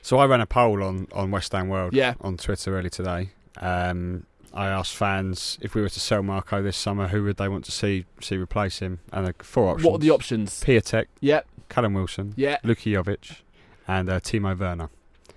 [0.03, 2.14] So I ran a poll on on West Ham World yeah.
[2.20, 3.30] on Twitter early today.
[3.59, 7.48] Um, I asked fans if we were to sell Marko this summer, who would they
[7.48, 9.01] want to see see replace him?
[9.12, 9.86] And uh, four options.
[9.86, 10.62] What are the options?
[10.62, 11.07] Piatek.
[11.20, 11.46] Yep.
[11.68, 12.34] Callum Wilson.
[12.36, 12.59] Yeah.
[12.64, 13.42] Luka Jovic,
[13.86, 14.90] and uh, Timo Werner.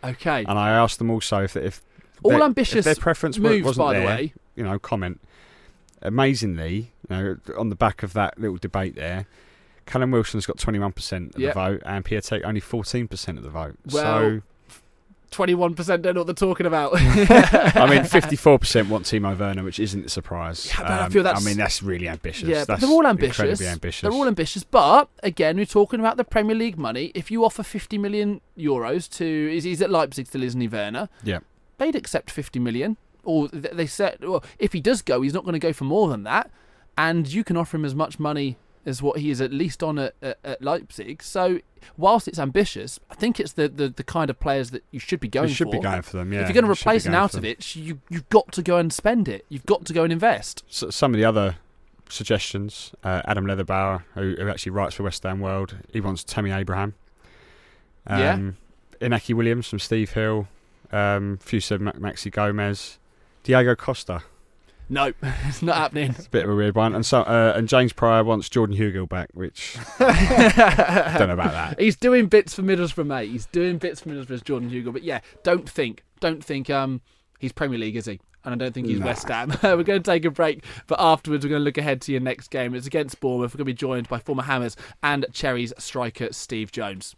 [0.04, 0.44] Okay.
[0.48, 1.82] And I asked them also if if
[2.24, 4.34] all their, ambitious if their preference moves, wasn't by there, the way.
[4.56, 5.22] You know, comment.
[6.02, 9.26] Amazingly, you know, on the back of that little debate there,
[9.86, 11.54] Callum Wilson's got 21% of yep.
[11.54, 13.78] the vote and Piatek only 14% of the vote.
[13.90, 14.42] Well, so
[15.34, 16.92] 21% don't know what they're talking about.
[16.96, 20.68] I mean, 54% want Timo Werner, which isn't a surprise.
[20.68, 21.42] Yeah, um, I feel that's.
[21.42, 22.48] I mean, that's really ambitious.
[22.48, 23.62] Yeah, that's they're all ambitious.
[23.62, 24.02] ambitious.
[24.02, 24.64] They're all ambitious.
[24.64, 27.12] But again, we're talking about the Premier League money.
[27.16, 31.10] If you offer 50 million euros to—is he's at Leipzig still, isn't he, Werner?
[31.24, 31.40] Yeah.
[31.78, 32.98] They'd accept 50 million.
[33.26, 36.10] Or they said, well, if he does go, he's not going to go for more
[36.10, 36.52] than that.
[36.98, 39.98] And you can offer him as much money as what he is at least on
[40.00, 41.24] at, at, at Leipzig.
[41.24, 41.60] So
[41.98, 45.20] whilst it's ambitious, I think it's the, the, the kind of players that you should
[45.20, 45.50] be going for.
[45.50, 45.72] You should for.
[45.72, 46.34] be going for them.
[46.34, 47.46] Yeah, if you're going to You should be replace an going for them.
[47.46, 49.46] Arnautovic, you you've got to go and spend it.
[49.50, 50.64] You've got to go and invest.
[50.70, 51.58] S some of the other
[52.10, 56.52] suggestions, uh, Adam Leatherbauer, who, who actually writes for West Ham World, he wants Tammy
[56.52, 56.94] Abraham.
[58.08, 58.34] Yeah.
[58.34, 58.58] Um,
[59.00, 60.48] Inaki Williams from Steve Hill.
[60.92, 63.00] Um, few said Maxi Gomez.
[63.44, 64.24] Diego Costa.
[64.94, 65.12] No,
[65.48, 66.12] it's not happening.
[66.12, 66.94] It's a bit of a weird one.
[66.94, 71.52] And so uh, and James Pryor wants Jordan Hugill back, which I don't know about
[71.52, 71.80] that.
[71.80, 73.30] He's doing bits for Middlesbrough, mate.
[73.32, 74.94] He's doing bits for Middlesbrough's Jordan Hugill.
[74.94, 77.02] But yeah, don't think, don't think um
[77.40, 78.20] he's Premier League, is he?
[78.46, 79.06] And I don't think he's Nah.
[79.08, 79.50] West Ham.
[79.64, 82.22] we're going to take a break, but afterwards we're going to look ahead to your
[82.22, 82.76] next game.
[82.76, 83.54] It's against Bournemouth.
[83.54, 87.16] We're going to be joined by former Hammers and Cherries striker Steve Jones.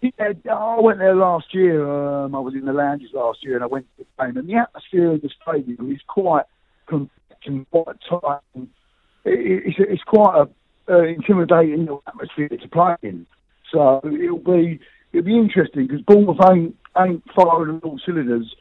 [0.00, 1.88] Yeah, I went there last year.
[1.88, 4.48] Um, I was in the lounges last year, and I went to the game, and
[4.48, 6.46] the atmosphere in the stadium is quite
[6.86, 7.12] compact
[7.46, 8.40] and quite tight.
[8.54, 8.68] And
[9.24, 10.46] it's, it's quite
[10.88, 13.26] a uh, intimidating atmosphere to play in.
[13.70, 14.80] So it'll be
[15.12, 18.54] it'll be interesting because Bournemouth ain't ain't firing all cylinders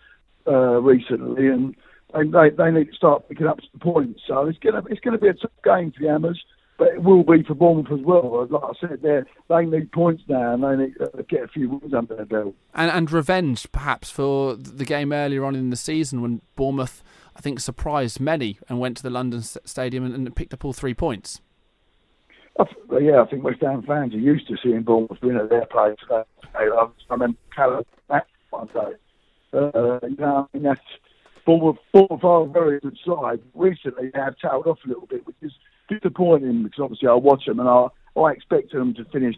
[0.48, 1.76] uh, recently, and
[2.14, 4.22] they, they need to start picking up some points.
[4.28, 6.44] So it's gonna it's gonna be a tough game for the Hammers.
[6.78, 8.48] But it will be for Bournemouth as well.
[8.50, 11.70] Like I said, they they need points now, and they need to get a few
[11.70, 12.56] wins under their belt.
[12.74, 17.04] And and revenge perhaps for the game earlier on in the season when Bournemouth,
[17.36, 20.74] I think, surprised many and went to the London Stadium and, and picked up all
[20.74, 21.42] three points.
[23.00, 25.98] Yeah, I think West Ham fans are used to seeing Bournemouth win at their place.
[26.10, 26.24] Uh,
[26.54, 27.86] I remember Callum
[28.50, 28.94] one day.
[29.54, 30.82] Uh, you know, I mean, that's
[31.46, 33.40] Bournemouth, Bournemouth are a very good side.
[33.56, 35.54] Recently, they have tailed off a little bit, which is
[35.90, 37.88] disappointing because obviously I watch them and I,
[38.20, 39.36] I expect them to finish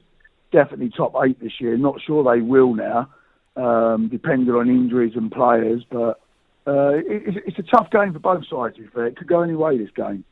[0.51, 1.77] definitely top eight this year.
[1.77, 3.09] Not sure they will now,
[3.55, 5.83] um, depending on injuries and players.
[5.89, 6.19] But
[6.67, 8.75] uh, it, it's- a tough game for both sides.
[8.77, 10.23] To be fair, it could go any way this game.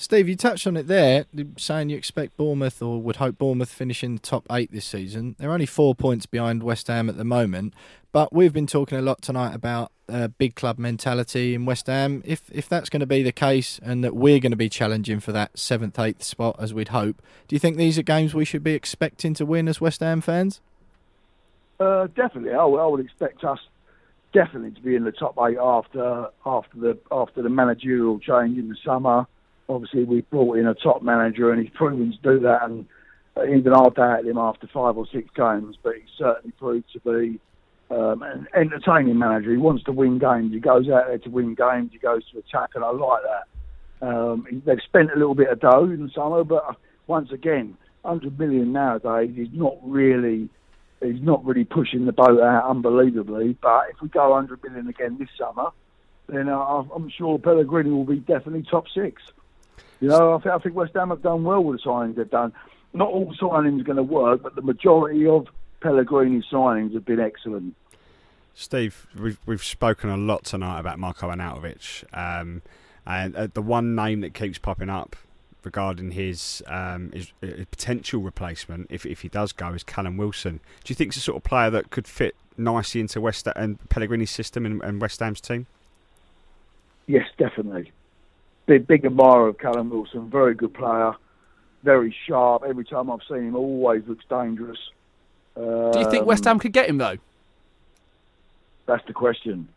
[0.00, 1.24] Steve, you touched on it there,
[1.56, 5.34] saying you expect Bournemouth or would hope Bournemouth finish in the top eight this season.
[5.38, 7.74] They're only four points behind West Ham at the moment,
[8.12, 12.22] but we've been talking a lot tonight about uh, big club mentality in West Ham.
[12.24, 15.18] If if that's going to be the case, and that we're going to be challenging
[15.18, 18.44] for that seventh, eighth spot as we'd hope, do you think these are games we
[18.44, 20.60] should be expecting to win as West Ham fans?
[21.80, 23.58] Uh, definitely, I, would- I would expect us
[24.32, 28.68] definitely to be in the top eight after after the after the managerial change in
[28.68, 29.26] the summer.
[29.68, 32.62] Obviously, we brought in a top manager, and he's proven to do that.
[32.62, 32.86] And
[33.36, 37.00] uh, even I doubted him after five or six games, but he certainly proved to
[37.00, 37.38] be
[37.90, 39.50] um, an entertaining manager.
[39.50, 40.52] He wants to win games.
[40.52, 41.90] He goes out there to win games.
[41.92, 44.06] He goes to attack, and I like that.
[44.06, 46.74] Um, they've spent a little bit of dough in the summer, but uh,
[47.06, 50.48] once again, 100 million nowadays is not really
[51.02, 53.56] he's not really pushing the boat out unbelievably.
[53.60, 55.70] But if we go 100 million again this summer,
[56.28, 59.22] then uh, I'm sure Pellegrini will be definitely top six.
[60.00, 62.52] You know, I think, West Ham have done well with the signings they've done.
[62.92, 65.46] Not all signings are going to work, but the majority of
[65.80, 67.74] Pellegrini's signings have been excellent.
[68.54, 72.62] Steve, we've we've spoken a lot tonight about Marko Arnautovic, um,
[73.06, 75.14] and uh, the one name that keeps popping up
[75.68, 80.60] regarding his um, his, uh, potential replacement, if if he does go, is Callum Wilson.
[80.82, 83.78] Do you think it's a sort of player that could fit nicely into West and
[83.90, 85.66] Pellegrini's system and, and West Ham's team?
[87.06, 87.92] Yes, definitely.
[88.66, 90.30] Big, big admirer of Callum Wilson.
[90.30, 91.12] Very good player.
[91.82, 92.64] Very sharp.
[92.66, 94.78] Every time I've seen him, always looks dangerous.
[95.54, 97.16] Do you think West Ham could get him though?
[98.86, 99.68] That's the question.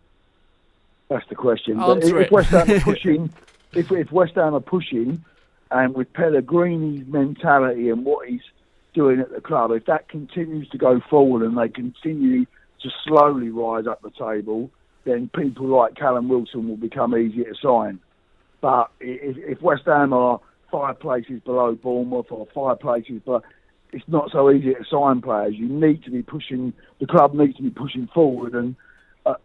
[1.10, 1.80] That's the question.
[1.80, 2.26] Answer if, it.
[2.28, 3.30] if West Ham are pushing,
[3.74, 5.24] if, if West Ham are pushing,
[5.72, 8.41] and with Pellegrini's mentality and what he's
[8.93, 12.45] doing at the club, if that continues to go forward and they continue
[12.82, 14.69] to slowly rise up the table,
[15.05, 17.99] then people like Callum Wilson will become easier to sign.
[18.59, 20.39] But if, if West Ham are
[20.72, 23.43] five places below Bournemouth or five places, but
[23.91, 25.53] it's not so easy to sign players.
[25.55, 26.74] You need to be pushing.
[26.99, 28.53] The club needs to be pushing forward.
[28.53, 28.76] And
[29.26, 29.36] uh,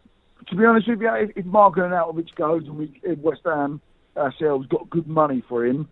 [0.48, 3.80] to be honest with you, if, if Marko Arnautovic goes and we if West Ham
[4.16, 5.88] ourselves got good money for him,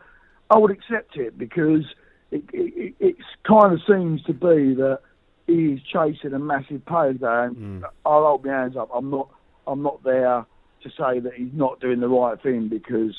[0.55, 1.85] I would accept it because
[2.31, 5.01] it, it, it kind of seems to be that
[5.49, 7.47] he is chasing a massive payday.
[7.47, 8.89] And I'll hold my hands up.
[8.95, 9.29] I'm not.
[9.67, 10.47] I'm not there
[10.83, 13.15] to say that he's not doing the right thing because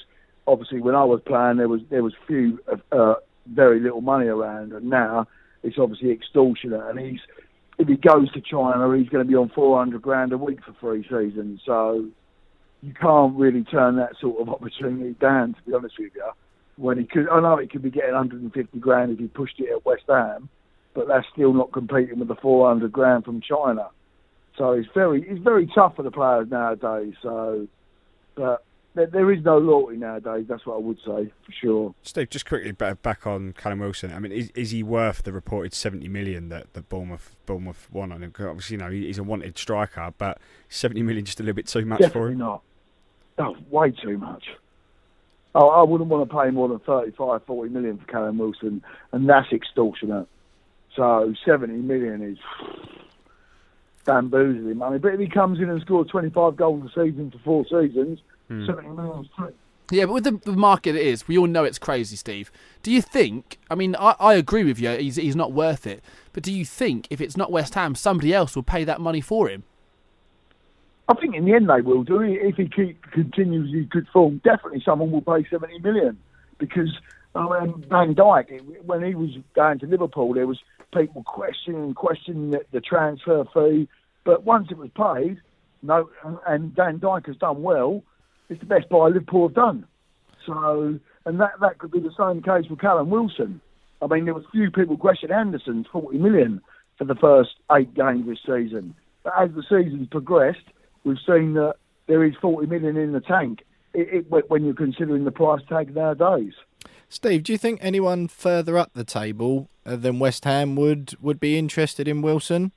[0.45, 2.59] obviously when I was playing there was there was few
[2.91, 3.15] uh,
[3.47, 5.27] very little money around, and now
[5.61, 6.83] it's obviously extortionate.
[6.85, 7.19] And he's
[7.77, 10.73] if he goes to China, he's going to be on 400 grand a week for
[10.79, 11.59] three seasons.
[11.65, 12.07] So
[12.81, 16.31] you can't really turn that sort of opportunity down, to be honest with you.
[16.77, 19.69] When he could, I know he could be getting 150 grand if he pushed it
[19.71, 20.49] at West Ham,
[20.93, 23.89] but that's still not competing with the 400 grand from China.
[24.57, 27.13] So it's very, it's very tough for the players nowadays.
[27.21, 27.67] So,
[28.35, 28.63] but
[28.95, 30.45] there, there is no loyalty nowadays.
[30.47, 31.95] That's what I would say for sure.
[32.01, 34.13] Steve, just quickly back on Callum Wilson.
[34.13, 38.13] I mean, is, is he worth the reported seventy million that the Bournemouth Bournemouth want
[38.13, 38.33] on him?
[38.39, 41.85] obviously, you know, he's a wanted striker, but seventy million just a little bit too
[41.85, 42.37] much for Definitely him.
[42.39, 42.61] not.
[43.37, 44.45] Oh, way too much.
[45.57, 48.83] Oh, I wouldn't want to pay more than 35, 40 million for Callum Wilson,
[49.13, 50.27] and that's extortionate.
[50.97, 52.37] So 70 million is
[54.05, 54.83] bamboozling him.
[54.83, 57.63] I mean, but if he comes in and scores 25 goals a season for four
[57.63, 59.53] seasons, 70 million is too.
[59.91, 62.51] Yeah, but with the, the market it is, we all know it's crazy, Steve.
[62.81, 63.59] Do you think?
[63.69, 64.89] I mean, I, I agree with you.
[64.97, 66.03] He's he's not worth it.
[66.33, 69.21] But do you think if it's not West Ham, somebody else will pay that money
[69.21, 69.63] for him?
[71.07, 74.41] I think in the end they will do if he keep, continues his good form.
[74.43, 76.17] Definitely, someone will pay seventy million
[76.57, 76.97] because
[77.35, 80.59] um, Van Dijk, when he was going to Liverpool, there was
[80.93, 83.87] people questioning questioning the, the transfer fee.
[84.23, 85.41] But once it was paid,
[85.83, 86.09] no,
[86.47, 88.03] and Van Dijk has done well.
[88.49, 89.85] It's the best buy Liverpool have done.
[90.45, 93.61] So, and that that could be the same case with Callum Wilson.
[94.01, 96.61] I mean, there was few people questioning Anderson's forty million
[96.97, 98.95] for the first eight games this season.
[99.23, 100.65] But as the season's progressed,
[101.05, 101.75] we've seen that
[102.07, 105.95] there is 40 million in the tank it, it, when you're considering the price tag
[105.95, 106.53] nowadays.
[107.07, 111.39] Steve, do you think anyone further up the table uh, than West Ham would, would
[111.39, 112.71] be interested in Wilson?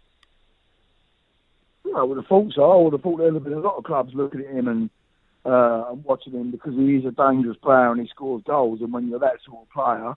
[1.97, 2.70] I would have thought so.
[2.70, 4.68] I would have thought there would have been a lot of clubs looking at him
[4.68, 4.91] and
[5.45, 8.81] uh, and watching him because he is a dangerous player and he scores goals.
[8.81, 10.14] And when you're that sort of player,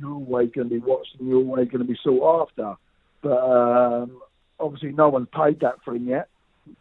[0.00, 2.74] you're always going to be watched and you're always going to be sought after.
[3.22, 4.20] But um,
[4.58, 6.28] obviously, no one's paid that for him yet.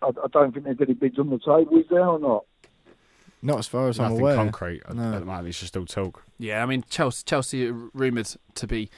[0.01, 2.45] I, I don't think there's any bids on the table, is there or not?
[3.41, 4.35] Not as far as I'm aware.
[4.35, 5.13] concrete at, No.
[5.13, 5.47] at the moment.
[5.49, 6.23] It's just all talk.
[6.39, 8.89] Yeah, I mean Chelsea, Chelsea are rumoured to be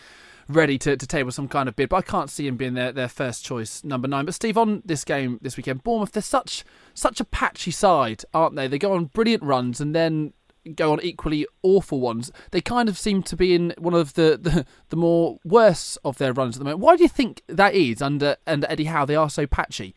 [0.47, 2.91] ready to, to table some kind of bid, but I can't see him being their,
[2.91, 4.25] their first choice number nine.
[4.25, 6.63] But Steve, on this game this weekend, Bournemouth, they're such
[6.93, 8.67] such a patchy side, aren't they?
[8.67, 10.33] They go on brilliant runs and then
[10.75, 12.31] go on equally awful ones.
[12.51, 16.17] They kind of seem to be in one of the, the, the more worse of
[16.19, 16.81] their runs at the moment.
[16.81, 19.05] Why do you think that is under under Eddie Howe?
[19.05, 19.95] They are so patchy.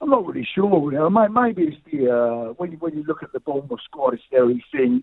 [0.00, 0.92] I'm not really sure.
[0.92, 4.14] You know, maybe it's the uh, when you when you look at the Bournemouth squad,
[4.14, 5.02] it's very thin.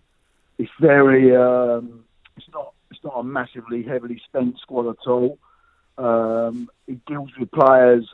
[0.58, 1.36] It's very.
[1.36, 2.04] Um,
[2.36, 2.72] it's not.
[2.90, 5.38] It's not a massively heavily spent squad at all.
[5.98, 8.08] Um, it deals with players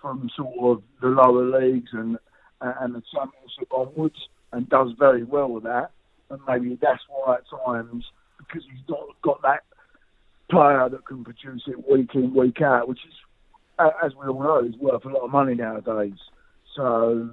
[0.00, 2.18] from sort of the lower leagues and
[2.60, 5.90] and the championship onwards, and does very well with that.
[6.30, 8.04] And maybe that's why at times
[8.38, 9.64] because he's not got that
[10.50, 13.14] player that can produce it week in week out, which is
[13.78, 16.18] as we all know, is worth a lot of money nowadays.
[16.76, 17.30] So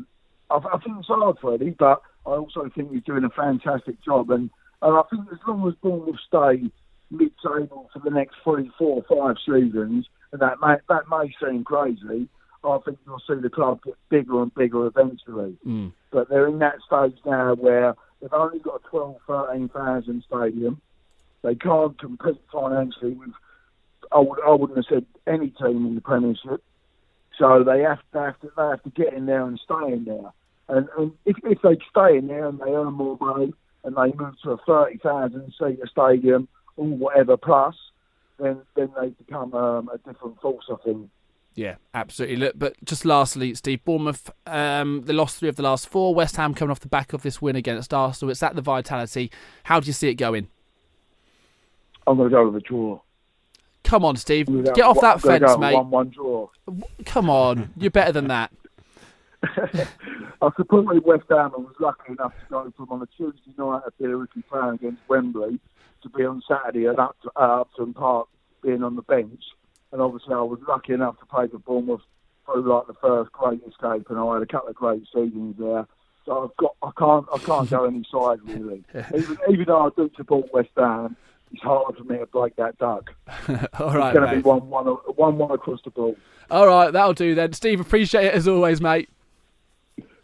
[0.50, 4.04] I, I think it's hard for Eddie, but I also think he's doing a fantastic
[4.04, 4.30] job.
[4.32, 4.50] And,
[4.82, 6.70] and I think as long as Bournemouth stay
[7.10, 12.30] mid-table for the next three, four, five seasons, and that may, that may seem crazy,
[12.64, 15.58] I think you'll see the club get bigger and bigger eventually.
[15.66, 15.94] Mm.
[16.12, 20.82] But they're in that stage now where they've only got a 12, 13,000 stadium.
[21.44, 23.32] They can't compete financially with
[24.12, 26.64] I would I wouldn't have said any team in the Premiership.
[27.38, 30.06] So they have to have to they have to get in there and stay in
[30.06, 30.32] there.
[30.70, 34.16] And, and if if they stay in there and they earn more money and they
[34.18, 36.48] move to a thirty thousand seater stadium
[36.78, 37.76] or whatever plus,
[38.40, 40.66] then then they become um, a different force.
[40.72, 41.10] I think.
[41.54, 42.38] Yeah, absolutely.
[42.38, 46.16] Look, but just lastly, Steve, Bournemouth, um, they lost three of the last four.
[46.16, 48.32] West Ham coming off the back of this win against Arsenal.
[48.32, 49.30] It's at the vitality.
[49.64, 50.48] How do you see it going?
[52.08, 53.02] I'm going to go with a draw.
[53.92, 54.48] Come on, Steve.
[54.74, 55.74] Get off that fence, mate.
[55.74, 56.48] One-one draw.
[57.04, 57.74] Come on.
[57.76, 58.50] You're better than that.
[59.44, 63.82] I supported West Ham and was lucky enough to go from on a Tuesday night
[63.86, 65.60] at Billericay playing against Wembley
[66.04, 68.30] to be on Saturday at Up- uh, Upton Park
[68.64, 69.44] being on the bench.
[69.92, 72.00] And obviously I was lucky enough to play for Bournemouth
[72.46, 75.86] through like the first great escape and I had a couple of great seasons there.
[76.26, 78.86] So I've got I can't I can't go any side really.
[79.14, 81.18] Even even though I do support West Ham,
[81.52, 83.14] it's hard for me to break that duck.
[83.80, 86.16] All right, it's going to be one one one one across the ball.
[86.50, 87.54] All right, that'll do then.
[87.54, 89.10] Steve, appreciate it as always, mate.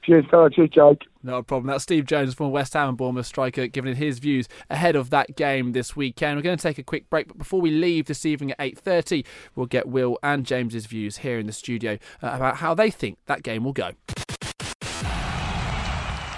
[0.04, 0.50] Cheers, fella.
[0.50, 1.02] Cheers, Jake.
[1.22, 1.68] No problem.
[1.68, 5.36] That's Steve Jones from West Ham and Bournemouth striker giving his views ahead of that
[5.36, 6.38] game this weekend.
[6.38, 9.26] We're going to take a quick break, but before we leave this evening at 8.30,
[9.56, 13.18] we'll get Will and James's views here in the studio uh, about how they think
[13.26, 13.92] that game will go.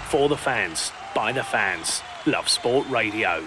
[0.08, 2.02] For the fans, by the fans.
[2.26, 3.46] Love Sport Radio.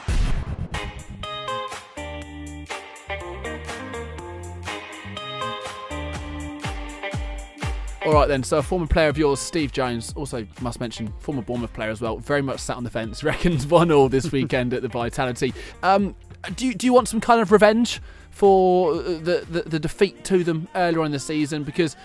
[8.05, 8.43] All right, then.
[8.43, 12.01] So, a former player of yours, Steve Jones, also must mention former Bournemouth player as
[12.01, 12.17] well.
[12.17, 13.23] Very much sat on the fence.
[13.23, 15.53] Reckons one all this weekend at the Vitality.
[15.83, 16.15] Um,
[16.55, 20.43] do you, do you want some kind of revenge for the, the the defeat to
[20.43, 21.63] them earlier in the season?
[21.63, 21.95] Because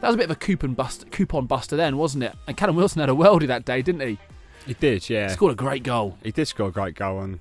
[0.00, 2.34] that was a bit of a coupon buster, coupon buster then, wasn't it?
[2.46, 4.18] And Callum Wilson had a worldie that day, didn't he?
[4.66, 5.28] He did, yeah.
[5.28, 6.16] He Scored a great goal.
[6.22, 7.40] He did score a great goal, and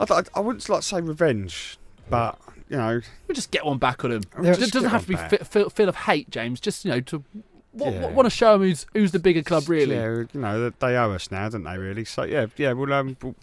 [0.00, 1.78] I, I, I wouldn't like to say revenge,
[2.08, 2.38] but
[2.70, 4.22] you know, We just get one back on him.
[4.38, 6.60] It doesn't have to be one fi- feel, feel of hate, James.
[6.60, 7.22] Just you know to
[7.76, 8.06] w- Yeah.
[8.12, 9.94] want to show him who's who's the bigger club, really.
[9.96, 11.76] yeah, you know, they owe us now, don't they?
[11.76, 12.04] Really?
[12.06, 12.72] So yeah, yeah.
[12.72, 13.34] Well, um, we'll-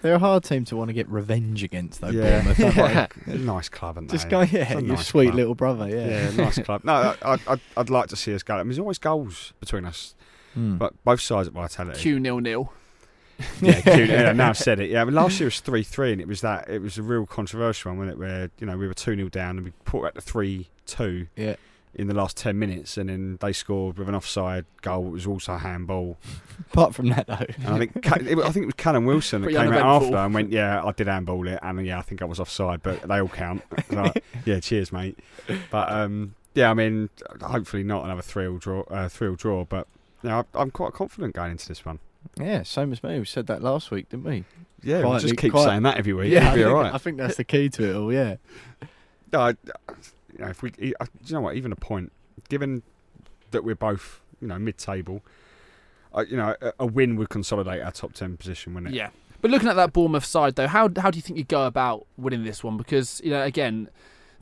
[0.00, 2.08] They're a hard team to want to get revenge against, though.
[2.08, 2.78] yeah, Bournemouth,
[3.26, 4.30] aren't nice club, aren't Just they?
[4.30, 5.34] go, It's yeah, your nice sweet club.
[5.36, 6.30] little brother, yeah.
[6.30, 6.82] Yeah, nice club.
[6.84, 8.54] No, I, I, I'd, I'd like to see us go.
[8.54, 10.14] I mean, there's always goals between us,
[10.54, 10.76] Hmm.
[10.76, 12.00] but both sides at Vitality.
[12.00, 12.72] Q nil nil.
[13.60, 14.90] Yeah, yeah, now I've said it.
[14.90, 17.90] Yeah, last year was three three, and it was that it was a real controversial
[17.90, 18.18] one, wasn't it?
[18.18, 21.28] Where you know we were two 0 down, and we put it to three two.
[21.36, 21.56] Yeah.
[21.94, 25.08] In the last ten minutes, and then they scored with an offside goal.
[25.08, 26.16] It was also a handball.
[26.70, 27.44] Apart from that, though.
[27.66, 27.96] And I think
[28.30, 30.52] it, was- I think it was Callum Wilson that Pretty came out after and went,
[30.52, 33.28] "Yeah, I did handball it, and yeah, I think I was offside, but they all
[33.28, 35.18] count." Like, yeah, cheers, mate.
[35.70, 37.10] But um, yeah, I mean,
[37.42, 38.84] hopefully not another three-all draw.
[38.84, 39.86] Uh, three-all draw, but
[40.22, 41.98] you know, I'm quite confident going into this one.
[42.38, 43.18] Yeah, same as me.
[43.18, 44.44] We said that last week, didn't we?
[44.82, 46.32] Yeah, we'll just keep quiet- saying that every week.
[46.32, 46.94] Yeah, It'll be I think, right.
[46.94, 48.12] I think that's the key to it all.
[48.12, 48.36] Yeah.
[49.32, 50.70] No, I, you know, if we,
[51.00, 51.56] I, you know what?
[51.56, 52.10] Even a point,
[52.48, 52.82] given
[53.52, 55.22] that we're both, you know, mid-table,
[56.14, 58.96] uh, you know, a, a win would consolidate our top ten position, wouldn't it?
[58.96, 59.10] Yeah.
[59.40, 62.06] But looking at that Bournemouth side, though, how how do you think you go about
[62.16, 62.76] winning this one?
[62.76, 63.88] Because you know, again,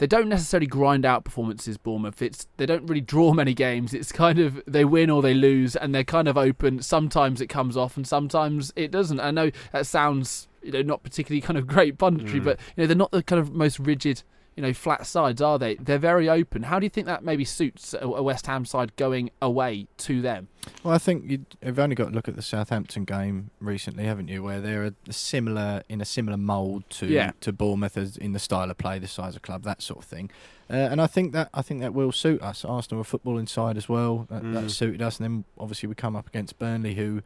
[0.00, 1.76] they don't necessarily grind out performances.
[1.76, 3.92] Bournemouth, it's they don't really draw many games.
[3.94, 6.80] It's kind of they win or they lose, and they're kind of open.
[6.82, 9.20] Sometimes it comes off, and sometimes it doesn't.
[9.20, 12.44] I know that sounds you know not particularly kind of great punditry, Mm.
[12.44, 14.22] but you know they're not the kind of most rigid.
[14.60, 15.76] You know, flat sides are they?
[15.76, 16.64] They're very open.
[16.64, 20.48] How do you think that maybe suits a West Ham side going away to them?
[20.84, 24.28] Well, I think you- you've only got to look at the Southampton game recently, haven't
[24.28, 24.42] you?
[24.42, 27.30] Where they're a similar in a similar mould to Yeah.
[27.40, 30.04] to Bournemouth as in the style of play, the size of club, that sort of
[30.04, 30.30] thing.
[30.68, 32.62] Uh, and I think that I think that will suit us.
[32.62, 34.26] Arsenal are football inside as well.
[34.28, 34.52] That, Mm.
[34.52, 35.18] that suited us.
[35.18, 37.22] And then obviously we come up against Burnley, who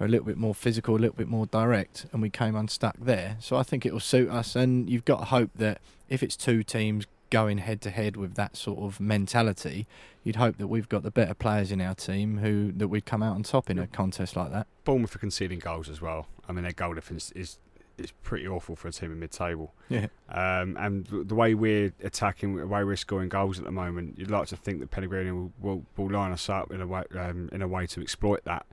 [0.00, 2.96] are a little bit more physical, a little bit more direct, and we came unstuck
[2.98, 3.36] there.
[3.38, 4.56] So I think it will suit us.
[4.56, 8.34] And you've got to hope that if it's two teams going head to head with
[8.34, 9.86] that sort of mentality,
[10.24, 13.22] you'd hope that we've got the better players in our team who that we'd come
[13.22, 14.66] out on top in a contest like that.
[14.84, 16.26] Bournemouth are conceding goals as well.
[16.48, 17.58] I mean, their goal difference is
[17.98, 19.74] is pretty awful for a team in mid-table.
[19.90, 20.06] Yeah.
[20.30, 24.30] Um, and the way we're attacking, the way we're scoring goals at the moment, you'd
[24.30, 27.50] like to think that Pellegrini will, will, will line us up in a way um,
[27.52, 28.64] in a way to exploit that.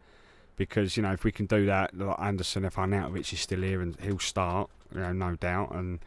[0.58, 3.82] Because you know, if we can do that, like Anderson, if Arnautovic is still here
[3.82, 5.72] and he'll start, you know, no doubt.
[5.74, 6.00] And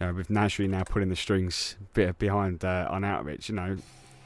[0.00, 3.76] you know, with Nasri now pulling the strings bit behind uh, Arnautovic, you know,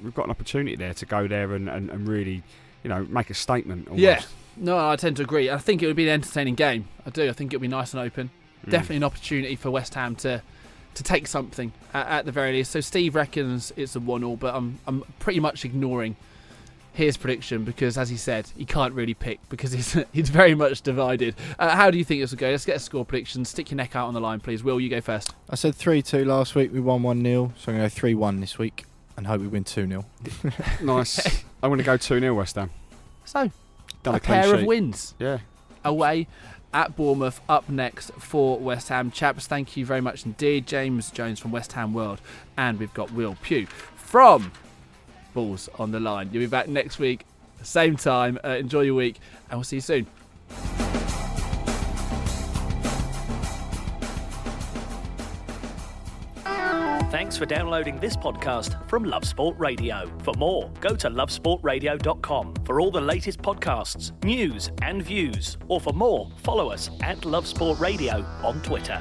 [0.03, 2.43] we've got an opportunity there to go there and, and, and really,
[2.83, 3.89] you know, make a statement.
[3.89, 4.03] Almost.
[4.03, 4.23] Yeah.
[4.57, 5.51] No, I tend to agree.
[5.51, 6.87] I think it would be an entertaining game.
[7.05, 7.29] I do.
[7.29, 8.31] I think it would be nice and open.
[8.67, 8.71] Mm.
[8.71, 10.43] Definitely an opportunity for West Ham to
[10.95, 12.71] to take something at, at the very least.
[12.71, 16.17] So Steve reckons it's a one-all, but I'm I'm pretty much ignoring
[16.95, 20.81] his prediction because, as he said, he can't really pick because he's he's very much
[20.81, 21.35] divided.
[21.59, 22.51] Uh, how do you think this will go?
[22.51, 23.45] Let's get a score prediction.
[23.45, 24.65] Stick your neck out on the line, please.
[24.65, 25.35] Will you go first?
[25.51, 27.99] I said 3 2 last week, we won 1 0, so I'm going to go
[28.01, 28.85] 3 1 this week
[29.17, 30.05] and hope we win 2 0.
[30.83, 31.45] Nice.
[31.63, 32.71] I'm going to go 2 0 West Ham.
[33.25, 33.51] So
[34.03, 35.15] Done a a clean pair of wins.
[35.19, 35.39] Yeah.
[35.85, 36.27] away
[36.73, 39.11] at Bournemouth up next for West Ham.
[39.11, 40.67] Chaps, thank you very much indeed.
[40.67, 42.21] James Jones from West Ham World,
[42.57, 44.53] and we've got Will Pugh from
[45.35, 46.31] Balls on the Line.
[46.33, 47.27] You'll be back next week,
[47.63, 48.39] same time.
[48.43, 49.19] Uh, enjoy your week,
[49.51, 50.07] and we'll see you soon.
[57.15, 60.11] Thanks for downloading this podcast from Love Sport Radio.
[60.25, 65.57] For more, go to lovesportradio.com for all the latest podcasts, news, and views.
[65.69, 69.01] Or for more, follow us at Love Sport Radio on Twitter.